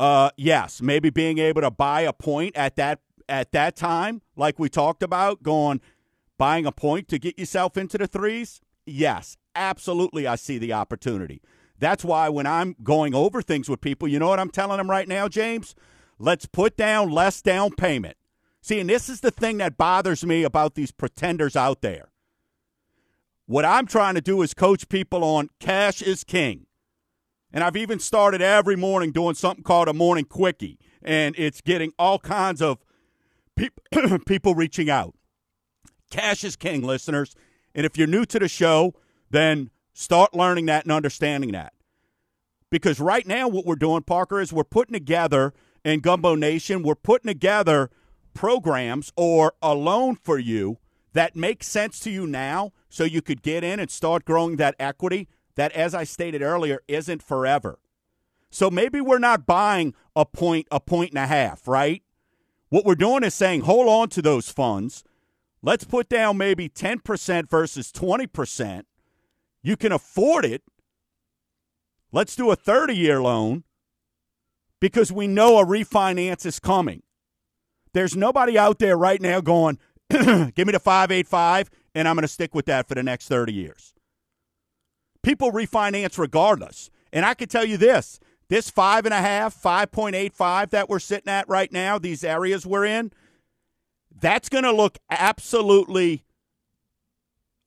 [0.00, 4.58] uh, yes, maybe being able to buy a point at that at that time, like
[4.58, 5.80] we talked about, going
[6.40, 8.62] buying a point to get yourself into the threes.
[8.86, 11.42] Yes, absolutely, I see the opportunity.
[11.78, 14.88] That's why when I'm going over things with people, you know what I'm telling them
[14.88, 15.74] right now, James?
[16.18, 18.16] Let's put down less down payment.
[18.62, 22.08] See, and this is the thing that bothers me about these pretenders out there.
[23.44, 26.64] What I'm trying to do is coach people on cash is king.
[27.52, 30.78] And I've even started every morning doing something called a morning quickie.
[31.02, 32.78] And it's getting all kinds of
[33.56, 33.68] pe-
[34.26, 35.14] people reaching out.
[36.10, 37.34] Cash is king, listeners.
[37.74, 38.94] And if you're new to the show,
[39.30, 41.72] then start learning that and understanding that.
[42.70, 45.52] Because right now, what we're doing, Parker, is we're putting together
[45.84, 47.90] in Gumbo Nation, we're putting together
[48.34, 50.78] programs or a loan for you
[51.12, 54.76] that makes sense to you now so you could get in and start growing that
[54.78, 57.78] equity that, as I stated earlier, isn't forever.
[58.50, 62.02] So maybe we're not buying a point, a point and a half, right?
[62.68, 65.02] What we're doing is saying, hold on to those funds.
[65.62, 68.82] Let's put down maybe 10% versus 20%.
[69.62, 70.62] You can afford it.
[72.12, 73.64] Let's do a 30 year loan
[74.80, 77.02] because we know a refinance is coming.
[77.92, 79.78] There's nobody out there right now going,
[80.10, 83.52] give me the 585 and I'm going to stick with that for the next 30
[83.52, 83.92] years.
[85.22, 86.90] People refinance regardless.
[87.12, 91.32] And I can tell you this this five and a half, 5.85 that we're sitting
[91.32, 93.12] at right now, these areas we're in,
[94.18, 96.24] that's going to look absolutely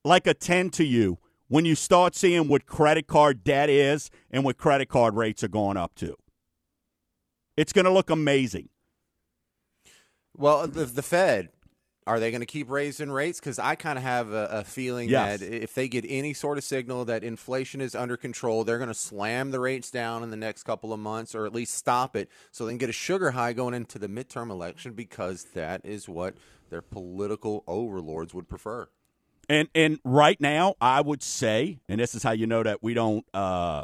[0.03, 1.17] like a 10 to you
[1.47, 5.47] when you start seeing what credit card debt is and what credit card rates are
[5.49, 6.15] going up to.
[7.55, 8.69] It's going to look amazing.
[10.35, 11.49] Well, the, the Fed
[12.05, 13.39] are they going to keep raising rates?
[13.39, 15.39] Because I kind of have a, a feeling Yes.
[15.39, 18.89] that if they get any sort of signal that inflation is under control, they're going
[18.89, 22.15] to slam the rates down in the next couple of months, or at least stop
[22.15, 24.93] it, so they can get a sugar high going into the midterm election.
[24.93, 26.35] Because that is what
[26.69, 28.87] their political overlords would prefer.
[29.49, 32.93] And and right now, I would say, and this is how you know that we
[32.93, 33.83] don't, uh,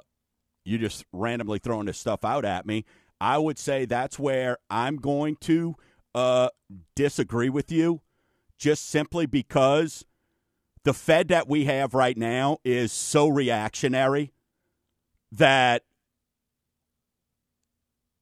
[0.63, 2.85] you just randomly throwing this stuff out at me.
[3.21, 5.75] I would say that's where I'm going to
[6.15, 6.49] uh,
[6.95, 8.01] disagree with you,
[8.59, 10.05] just simply because
[10.83, 14.31] the Fed that we have right now is so reactionary
[15.31, 15.83] that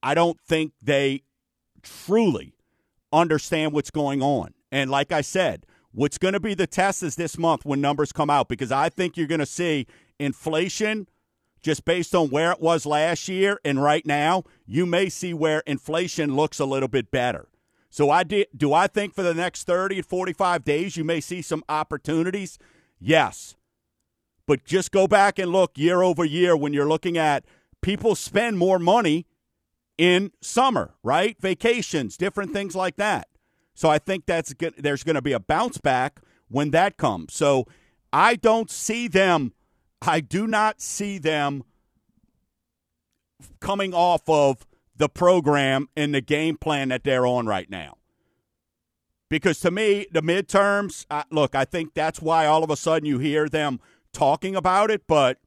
[0.02, 1.24] I don't think they
[1.82, 2.54] truly
[3.12, 4.54] understand what's going on.
[4.72, 8.12] And like I said, what's going to be the test is this month when numbers
[8.12, 9.88] come out because I think you're going to see
[10.20, 11.08] inflation
[11.62, 15.64] just based on where it was last year and right now, you may see where
[15.66, 17.48] inflation looks a little bit better.
[17.90, 21.22] So I did, do I think for the next 30 to 45 days you may
[21.22, 22.60] see some opportunities?
[23.00, 23.56] Yes.
[24.46, 27.46] But just go back and look year over year when you're looking at
[27.82, 29.26] people spend more money
[29.98, 31.36] in summer, right?
[31.40, 33.28] Vacations, different things like that.
[33.74, 34.54] So I think that's.
[34.78, 36.20] There's going to be a bounce back
[36.50, 37.34] when that comes.
[37.34, 37.68] So
[38.12, 39.54] I don't see them.
[40.02, 41.64] I do not see them
[43.60, 44.67] coming off of
[44.98, 47.98] the program and the game plan that they're on right now.
[49.30, 53.06] Because to me, the midterms, uh, look, I think that's why all of a sudden
[53.06, 53.80] you hear them
[54.14, 55.40] talking about it, but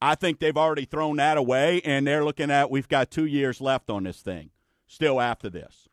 [0.00, 3.60] I think they've already thrown that away and they're looking at we've got two years
[3.60, 4.50] left on this thing
[4.86, 5.88] still after this.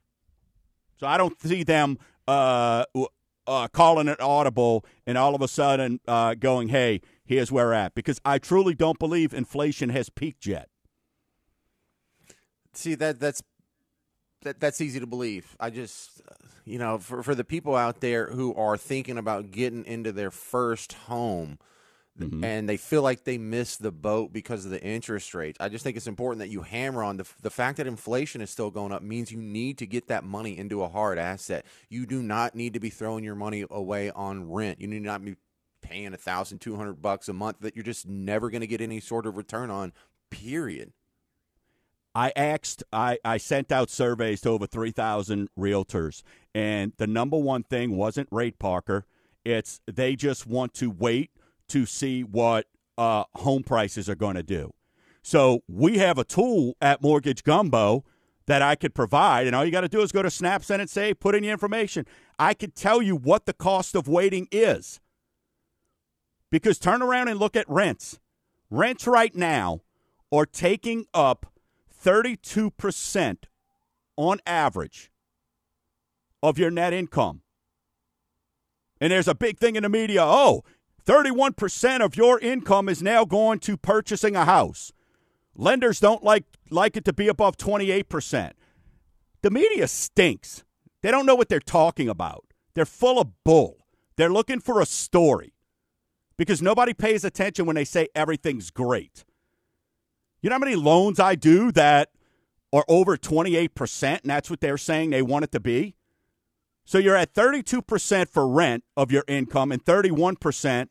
[0.99, 1.97] So I don't see them
[2.27, 2.83] uh,
[3.47, 7.73] uh, calling it audible and all of a sudden uh, going, hey, here's where we're
[7.73, 7.95] at.
[7.95, 10.70] Because I truly don't believe inflation has peaked yet.
[12.73, 13.41] See that that's
[14.43, 15.55] that that's easy to believe.
[15.59, 16.21] I just
[16.65, 20.31] you know for for the people out there who are thinking about getting into their
[20.31, 21.59] first home
[22.19, 22.43] mm-hmm.
[22.43, 25.57] and they feel like they missed the boat because of the interest rates.
[25.59, 28.49] I just think it's important that you hammer on the the fact that inflation is
[28.49, 31.65] still going up means you need to get that money into a hard asset.
[31.89, 34.81] You do not need to be throwing your money away on rent.
[34.81, 35.35] You need not be
[35.81, 38.81] paying a thousand two hundred bucks a month that you're just never going to get
[38.81, 39.93] any sort of return on.
[40.29, 40.93] Period.
[42.13, 47.63] I asked, I, I sent out surveys to over 3,000 realtors, and the number one
[47.63, 49.05] thing wasn't rate Parker.
[49.45, 51.31] It's they just want to wait
[51.69, 54.73] to see what uh, home prices are going to do.
[55.23, 58.03] So we have a tool at Mortgage Gumbo
[58.47, 60.89] that I could provide, and all you got to do is go to SnapSend and
[60.89, 62.05] say, put in your information.
[62.37, 64.99] I could tell you what the cost of waiting is.
[66.49, 68.19] Because turn around and look at rents.
[68.69, 69.81] Rents right now
[70.31, 71.50] are taking up
[72.03, 73.37] 32%
[74.17, 75.11] on average
[76.43, 77.41] of your net income.
[78.99, 80.63] And there's a big thing in the media oh,
[81.05, 84.91] 31% of your income is now going to purchasing a house.
[85.55, 88.51] Lenders don't like like it to be above 28%.
[89.41, 90.63] The media stinks.
[91.01, 92.45] They don't know what they're talking about.
[92.75, 93.77] They're full of bull.
[94.15, 95.53] They're looking for a story
[96.37, 99.25] because nobody pays attention when they say everything's great.
[100.41, 102.09] You know how many loans I do that
[102.73, 105.95] are over 28%, and that's what they're saying they want it to be?
[106.83, 110.89] So you're at 32% for rent of your income and 31%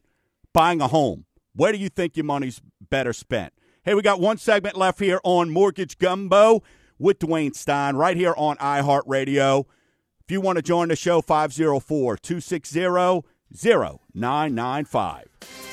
[0.52, 1.24] buying a home.
[1.54, 3.52] Where do you think your money's better spent?
[3.82, 6.62] Hey, we got one segment left here on Mortgage Gumbo
[6.98, 9.64] with Dwayne Stein right here on iHeartRadio.
[10.24, 12.80] If you want to join the show, 504 260
[13.52, 15.69] 0995.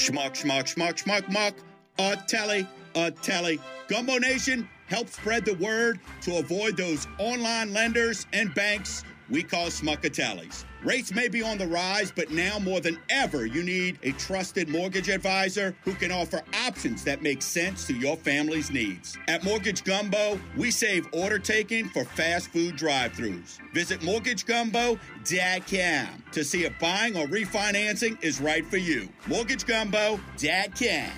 [0.00, 1.54] Schmuck, schmuck, schmuck, schmuck, muck.
[1.98, 3.60] A telly, a telly.
[3.86, 9.66] Gumbo Nation, help spread the word to avoid those online lenders and banks we call
[9.66, 10.64] smuckatellis.
[10.82, 14.66] Rates may be on the rise, but now more than ever, you need a trusted
[14.68, 19.18] mortgage advisor who can offer options that make sense to your family's needs.
[19.28, 23.58] At Mortgage Gumbo, we save order taking for fast food drive throughs.
[23.74, 29.10] Visit mortgagegumbo.com to see if buying or refinancing is right for you.
[29.26, 31.10] Mortgagegumbo.com.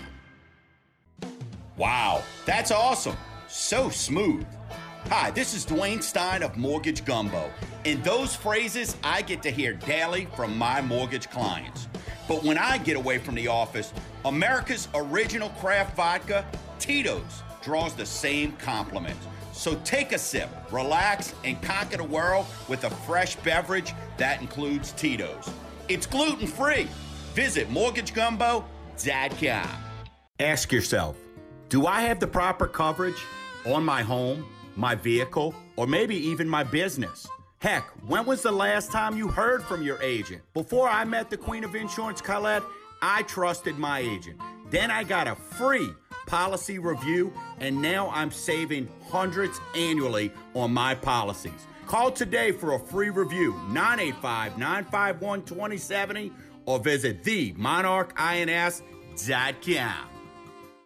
[1.77, 3.17] Wow, that's awesome.
[3.49, 4.47] So smooth.
[5.09, 7.51] Hi, this is Dwayne Stein of Mortgage Gumbo.
[7.85, 11.89] And those phrases I get to hear daily from my mortgage clients.
[12.29, 13.93] But when I get away from the office,
[14.25, 16.47] America's original craft vodka,
[16.79, 19.27] Tito's, draws the same compliments.
[19.53, 24.93] So take a sip, relax, and conquer the world with a fresh beverage that includes
[24.93, 25.51] Tito's.
[25.89, 26.89] It's gluten free.
[27.35, 29.69] Visit mortgagegumbo.com.
[30.39, 31.17] Ask yourself
[31.69, 33.23] Do I have the proper coverage
[33.67, 37.29] on my home, my vehicle, or maybe even my business?
[37.63, 40.43] Heck, when was the last time you heard from your agent?
[40.53, 42.65] Before I met the Queen of Insurance, Colette,
[43.01, 44.41] I trusted my agent.
[44.71, 45.91] Then I got a free
[46.27, 51.69] policy review, and now I'm saving hundreds annually on my policies.
[51.87, 56.33] Call today for a free review, 985 951 2070,
[56.67, 60.09] or visit themonarchins.com.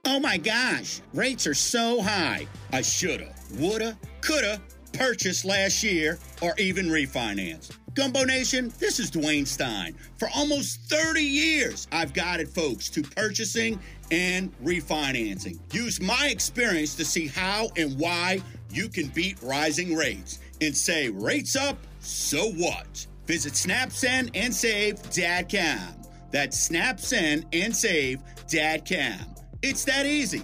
[0.05, 2.47] Oh my gosh, rates are so high.
[2.71, 4.61] I shoulda, woulda, coulda
[4.97, 7.77] purchased last year or even refinanced.
[7.95, 9.97] Gumbo Nation, this is Dwayne Stein.
[10.19, 13.81] For almost 30 years, I've guided folks to purchasing
[14.11, 15.59] and refinancing.
[15.73, 18.41] Use my experience to see how and why
[18.71, 23.07] you can beat rising rates and say, rates up, so what?
[23.27, 26.03] Visit SnapSend and Save snapsendandsave.com.
[26.31, 29.35] That's snapsendandsave.com.
[29.63, 30.43] It's that easy.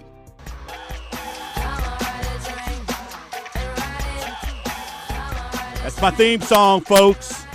[5.83, 7.45] That's my theme song, folks.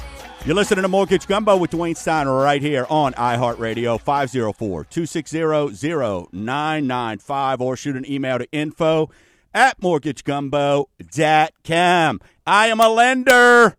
[0.44, 5.38] You're listening to Mortgage Gumbo with Dwayne Steiner right here on iHeartRadio, 504 260
[6.36, 9.08] 0995, or shoot an email to info
[9.54, 12.20] at mortgagegumbo.com.
[12.46, 13.78] I am a lender.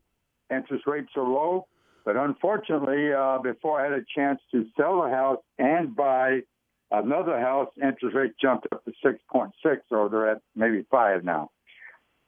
[0.54, 1.66] interest rates are low.
[2.04, 6.40] But unfortunately, uh, before I had a chance to sell the house and buy
[6.90, 9.52] another house, interest rate jumped up to 6.6,
[9.90, 11.50] or they're at maybe five now.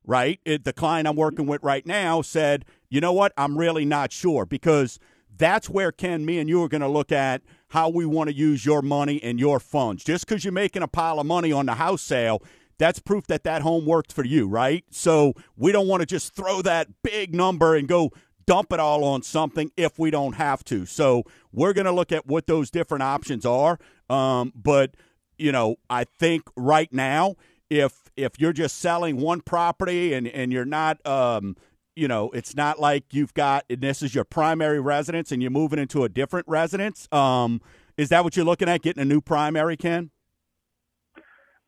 [0.05, 0.39] Right?
[0.45, 3.33] It, the client I'm working with right now said, you know what?
[3.37, 4.99] I'm really not sure because
[5.35, 8.35] that's where Ken, me and you are going to look at how we want to
[8.35, 10.03] use your money and your funds.
[10.03, 12.43] Just because you're making a pile of money on the house sale,
[12.77, 14.83] that's proof that that home worked for you, right?
[14.89, 18.11] So we don't want to just throw that big number and go
[18.49, 20.83] dump it all on something if we don't have to.
[20.87, 21.21] So
[21.51, 23.77] we're going to look at what those different options are.
[24.09, 24.95] Um, but
[25.37, 27.35] you know, I think right now,
[27.69, 31.57] if if you're just selling one property and and you're not, um,
[31.95, 35.51] you know, it's not like you've got and this is your primary residence and you're
[35.51, 37.07] moving into a different residence.
[37.11, 37.61] Um,
[37.97, 38.81] is that what you're looking at?
[38.81, 40.09] Getting a new primary, Ken?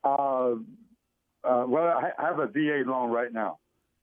[0.04, 0.56] Uh,
[1.44, 3.60] uh, well, I have a VA loan right now.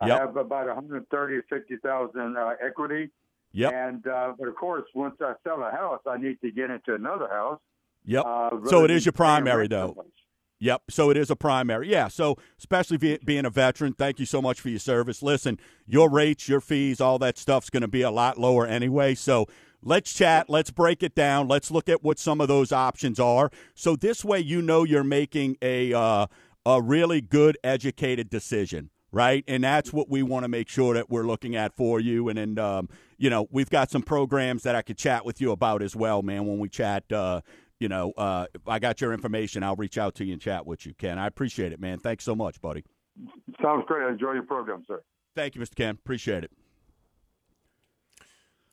[0.07, 0.11] Yep.
[0.11, 3.11] I have about 130 or 50,000 uh, equity.
[3.53, 3.73] Yep.
[3.73, 6.95] And uh, but of course, once I sell a house, I need to get into
[6.95, 7.59] another house.
[8.05, 8.25] Yep.
[8.25, 9.89] Uh, so it is your primary, though.
[9.89, 10.13] someplace.
[10.61, 10.83] Yep.
[10.91, 11.91] So it is a primary.
[11.91, 12.09] Yeah.
[12.09, 15.23] So especially being a veteran, thank you so much for your service.
[15.23, 19.15] Listen, your rates, your fees, all that stuff's going to be a lot lower anyway.
[19.15, 19.47] So
[19.83, 20.51] let's chat.
[20.51, 21.47] Let's break it down.
[21.49, 23.51] Let's look at what some of those options are.
[23.75, 26.27] So this way, you know you're making a uh,
[26.67, 28.91] a really good, educated decision.
[29.11, 32.29] Right, and that's what we want to make sure that we're looking at for you.
[32.29, 35.51] And then, um, you know, we've got some programs that I could chat with you
[35.51, 36.47] about as well, man.
[36.47, 37.41] When we chat, uh,
[37.81, 39.63] you know, uh, I got your information.
[39.63, 41.19] I'll reach out to you and chat with you, Ken.
[41.19, 42.01] I appreciate it, man.
[42.01, 42.85] Thanks so much, buddy.
[43.63, 44.07] Sounds great.
[44.07, 45.01] I enjoy your program, sir.
[45.35, 45.75] Thank you, Mr.
[45.75, 45.95] Ken.
[45.95, 46.51] Appreciate it.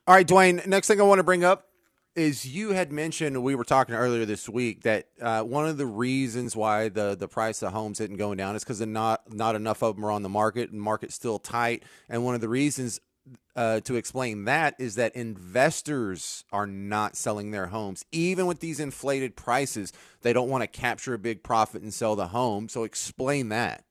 [0.06, 0.66] All right, Dwayne.
[0.66, 1.66] Next thing I want to bring up
[2.16, 5.86] is you had mentioned we were talking earlier this week that uh, one of the
[5.86, 9.82] reasons why the the price of homes isn't going down is because not not enough
[9.82, 11.84] of them are on the market and market's still tight.
[12.08, 13.00] And one of the reasons
[13.54, 18.80] uh, to explain that is that investors are not selling their homes, even with these
[18.80, 19.92] inflated prices.
[20.22, 22.68] They don't want to capture a big profit and sell the home.
[22.68, 23.84] So explain that.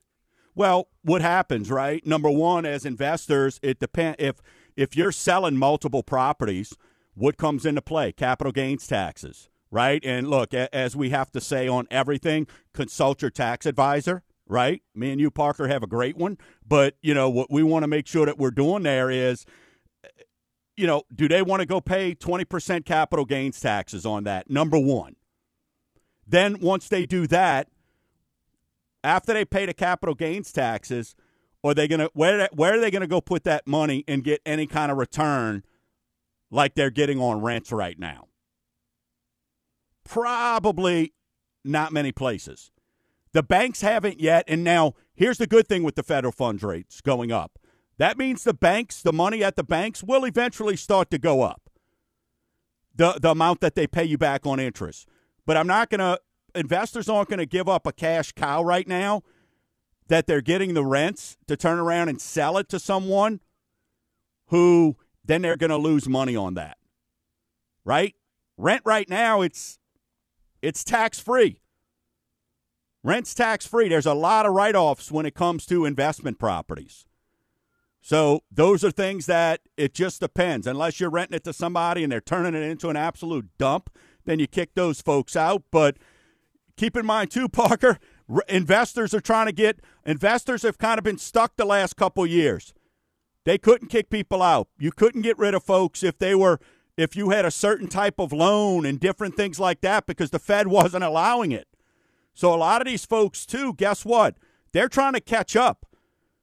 [0.54, 2.04] Well, what happens, right?
[2.06, 4.36] Number one, as investors, it depends if
[4.76, 6.74] if you're selling multiple properties,
[7.16, 8.12] what comes into play?
[8.12, 10.04] Capital gains taxes, right?
[10.04, 14.82] And look, as we have to say on everything, consult your tax advisor, right?
[14.94, 17.88] Me and you, Parker, have a great one, but you know what we want to
[17.88, 19.46] make sure that we're doing there is,
[20.76, 24.50] you know, do they want to go pay twenty percent capital gains taxes on that?
[24.50, 25.16] Number one.
[26.26, 27.68] Then once they do that,
[29.02, 31.14] after they pay the capital gains taxes,
[31.64, 34.66] are they gonna where where are they gonna go put that money and get any
[34.66, 35.62] kind of return
[36.50, 38.28] like they're getting on rents right now?
[40.04, 41.12] Probably
[41.64, 42.70] not many places.
[43.32, 47.00] The banks haven't yet, and now here's the good thing with the federal funds rates
[47.00, 47.58] going up.
[47.98, 51.62] That means the banks, the money at the banks, will eventually start to go up.
[52.94, 55.08] The the amount that they pay you back on interest.
[55.44, 56.18] But I'm not gonna
[56.54, 59.22] investors aren't gonna give up a cash cow right now
[60.08, 63.40] that they're getting the rents to turn around and sell it to someone
[64.46, 64.96] who
[65.26, 66.78] then they're going to lose money on that.
[67.84, 68.14] Right?
[68.56, 69.78] Rent right now it's
[70.62, 71.60] it's tax free.
[73.02, 73.88] Rent's tax free.
[73.88, 77.06] There's a lot of write-offs when it comes to investment properties.
[78.00, 80.66] So those are things that it just depends.
[80.66, 83.90] Unless you're renting it to somebody and they're turning it into an absolute dump,
[84.24, 85.96] then you kick those folks out, but
[86.76, 87.98] keep in mind too, Parker,
[88.48, 92.74] investors are trying to get investors have kind of been stuck the last couple years.
[93.46, 94.66] They couldn't kick people out.
[94.76, 96.58] You couldn't get rid of folks if they were
[96.96, 100.40] if you had a certain type of loan and different things like that because the
[100.40, 101.68] Fed wasn't allowing it.
[102.34, 104.34] So a lot of these folks too, guess what?
[104.72, 105.86] They're trying to catch up.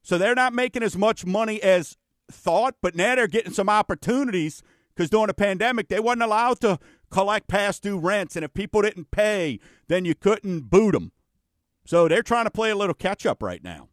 [0.01, 1.97] So they're not making as much money as
[2.31, 4.63] thought, but now they're getting some opportunities
[4.95, 6.79] because during the pandemic they wasn't allowed to
[7.11, 11.11] collect past due rents, and if people didn't pay, then you couldn't boot them.
[11.85, 13.89] So they're trying to play a little catch up right now.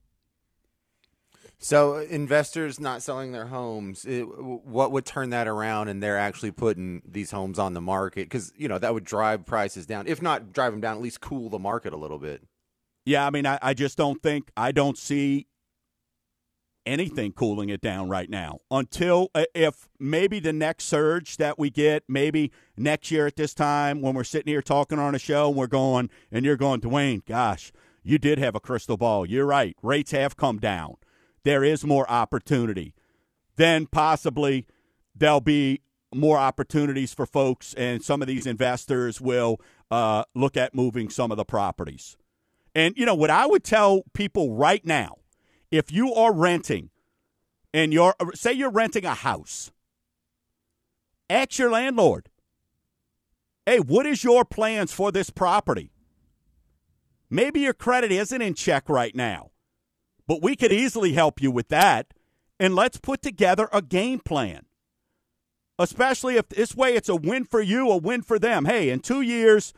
[1.62, 6.52] So investors not selling their homes, it, what would turn that around and they're actually
[6.52, 8.24] putting these homes on the market?
[8.30, 10.06] Because you know that would drive prices down.
[10.06, 12.42] If not drive them down, at least cool the market a little bit.
[13.04, 15.48] Yeah, I mean, I, I just don't think I don't see
[16.86, 21.68] anything cooling it down right now until uh, if maybe the next surge that we
[21.68, 25.48] get, maybe next year at this time when we're sitting here talking on a show
[25.48, 27.70] and we're going and you're going, Dwayne, gosh,
[28.02, 29.26] you did have a crystal ball.
[29.26, 29.76] You're right.
[29.82, 30.96] Rates have come down.
[31.44, 32.94] There is more opportunity.
[33.56, 34.66] Then possibly
[35.14, 35.80] there'll be
[36.14, 39.60] more opportunities for folks, and some of these investors will
[39.90, 42.16] uh, look at moving some of the properties.
[42.74, 45.16] And, you know, what I would tell people right now
[45.70, 46.90] if you are renting
[47.72, 49.70] and you're, say you're renting a house,
[51.28, 52.28] ask your landlord,
[53.66, 55.92] hey, what is your plans for this property?
[57.28, 59.50] Maybe your credit isn't in check right now,
[60.30, 62.14] but we could easily help you with that.
[62.60, 64.62] And let's put together a game plan.
[65.80, 68.66] especially if this way it's a win for you, a win for them.
[68.66, 69.72] Hey, in two years,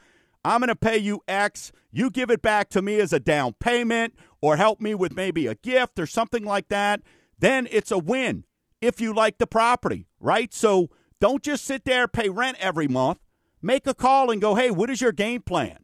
[0.44, 1.70] I'm going to pay you X.
[1.92, 5.46] You give it back to me as a down payment or help me with maybe
[5.46, 7.02] a gift or something like that.
[7.38, 8.44] Then it's a win
[8.80, 10.52] if you like the property, right?
[10.52, 10.90] So
[11.20, 13.18] don't just sit there pay rent every month.
[13.62, 15.78] Make a call and go, hey, what is your game plan?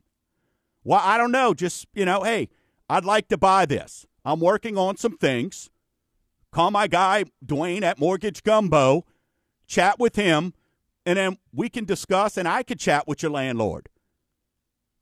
[0.82, 1.54] Well, I don't know.
[1.54, 2.48] Just, you know, hey,
[2.90, 4.04] I'd like to buy this.
[4.28, 5.70] I'm working on some things.
[6.52, 9.06] Call my guy, Dwayne, at Mortgage Gumbo,
[9.66, 10.52] chat with him,
[11.06, 13.88] and then we can discuss and I could chat with your landlord.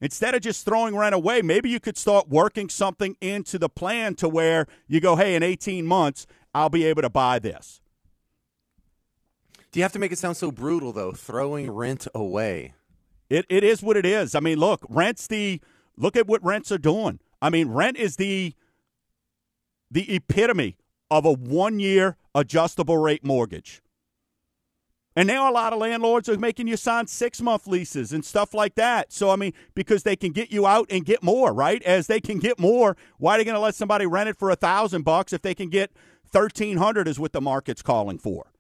[0.01, 4.15] Instead of just throwing rent away, maybe you could start working something into the plan
[4.15, 7.81] to where you go, hey, in 18 months, I'll be able to buy this.
[9.73, 11.11] Do you have to make it sound so brutal, though?
[11.11, 12.75] Throwing rent away.
[13.29, 14.37] It, it is what it is.
[14.37, 15.61] I mean, look, rent's the
[15.97, 17.19] look at what rents are doing.
[17.43, 18.55] I mean, rent is the
[19.91, 20.77] the epitome
[21.11, 23.83] of a one year adjustable rate mortgage.
[25.19, 28.53] And now a lot of landlords are making you sign six month leases and stuff
[28.53, 29.13] like that.
[29.13, 31.83] So, I mean, because they can get you out and get more, right?
[31.85, 34.51] As they can get more, why are they going to let somebody rent it for
[34.51, 35.91] a thousand bucks if they can get
[36.33, 38.53] 1300 is what the market's calling for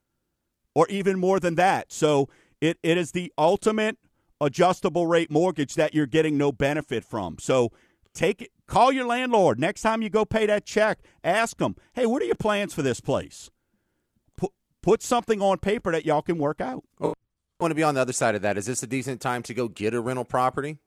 [0.74, 1.90] or even more than that.
[1.92, 2.28] So
[2.60, 3.98] it, it is the ultimate
[4.40, 7.38] adjustable rate mortgage that you're getting no benefit from.
[7.38, 7.72] So
[8.14, 10.98] take it, call your landlord next time you go pay that check.
[11.24, 13.50] Ask them, hey, what are your plans for this place?
[14.36, 14.52] Put
[14.82, 16.84] put something on paper that y'all can work out.
[17.00, 17.14] Oh,
[17.58, 18.58] I want to be on the other side of that.
[18.58, 20.78] Is this a decent time to go get a rental property?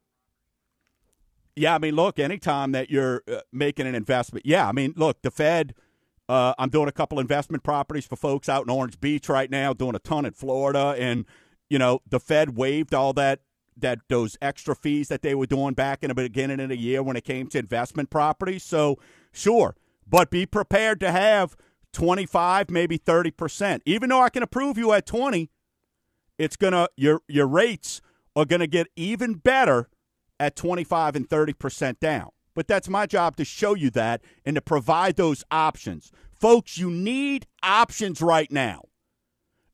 [1.55, 5.21] Yeah, I mean, look, anytime that you're uh, making an investment, yeah, I mean, look,
[5.21, 5.73] the Fed.
[6.29, 9.73] Uh, I'm doing a couple investment properties for folks out in Orange Beach right now,
[9.73, 11.25] doing a ton in Florida, and
[11.71, 13.39] you know the Fed waived all that
[13.81, 17.03] that those extra fees that they were doing back in the beginning of the year
[17.03, 18.63] when it came to investment properties.
[18.63, 18.97] So
[19.31, 19.75] sure,
[20.07, 21.55] but be prepared to have
[21.93, 23.83] 25, maybe 30 percent.
[23.85, 25.49] Even though I can approve you at 20,
[26.37, 28.01] it's gonna your your rates
[28.35, 29.89] are gonna get even better
[30.39, 32.29] at 25 and 30 percent down.
[32.55, 36.11] But that's my job to show you that and to provide those options.
[36.31, 38.88] Folks, you need options right now.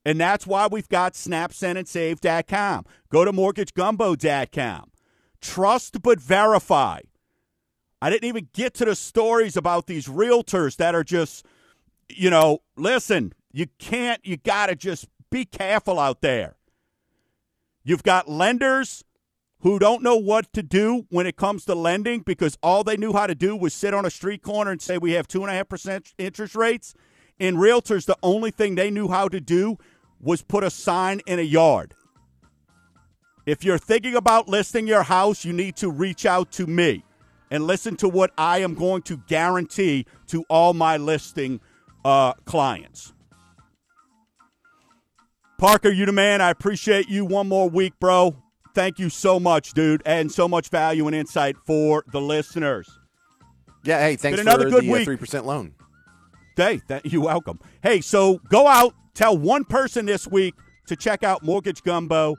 [0.06, 2.86] And that's why we've got snapsendandsave.com.
[3.10, 4.92] Go to mortgagegumbo.com.
[5.42, 7.00] Trust but verify.
[8.02, 11.46] I didn't even get to the stories about these realtors that are just,
[12.08, 16.56] you know, listen, you can't, you got to just be careful out there.
[17.84, 19.04] You've got lenders
[19.62, 23.14] who don't know what to do when it comes to lending because all they knew
[23.14, 26.56] how to do was sit on a street corner and say we have 2.5% interest
[26.56, 26.94] rates.
[27.40, 29.78] In realtors, the only thing they knew how to do
[30.26, 31.94] was put a sign in a yard.
[33.46, 37.06] If you're thinking about listing your house, you need to reach out to me
[37.52, 41.62] and listen to what I am going to guarantee to all my listing
[42.04, 43.14] uh, clients.
[45.60, 46.42] Parker, you the man.
[46.42, 48.36] I appreciate you one more week, bro.
[48.74, 52.90] Thank you so much, dude, and so much value and insight for the listeners.
[53.84, 55.06] Yeah, hey, thanks another for good the uh, week.
[55.06, 55.75] three percent loan.
[56.56, 57.60] Hey, that, you're welcome.
[57.84, 60.56] Hey, so go out, tell one person this week
[60.88, 62.38] to check out Mortgage Gumbo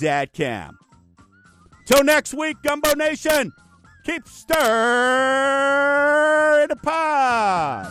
[0.00, 0.78] dot com.
[1.86, 3.52] Till next week, Gumbo Nation,
[4.04, 4.62] keep stirring
[6.68, 7.90] the pot.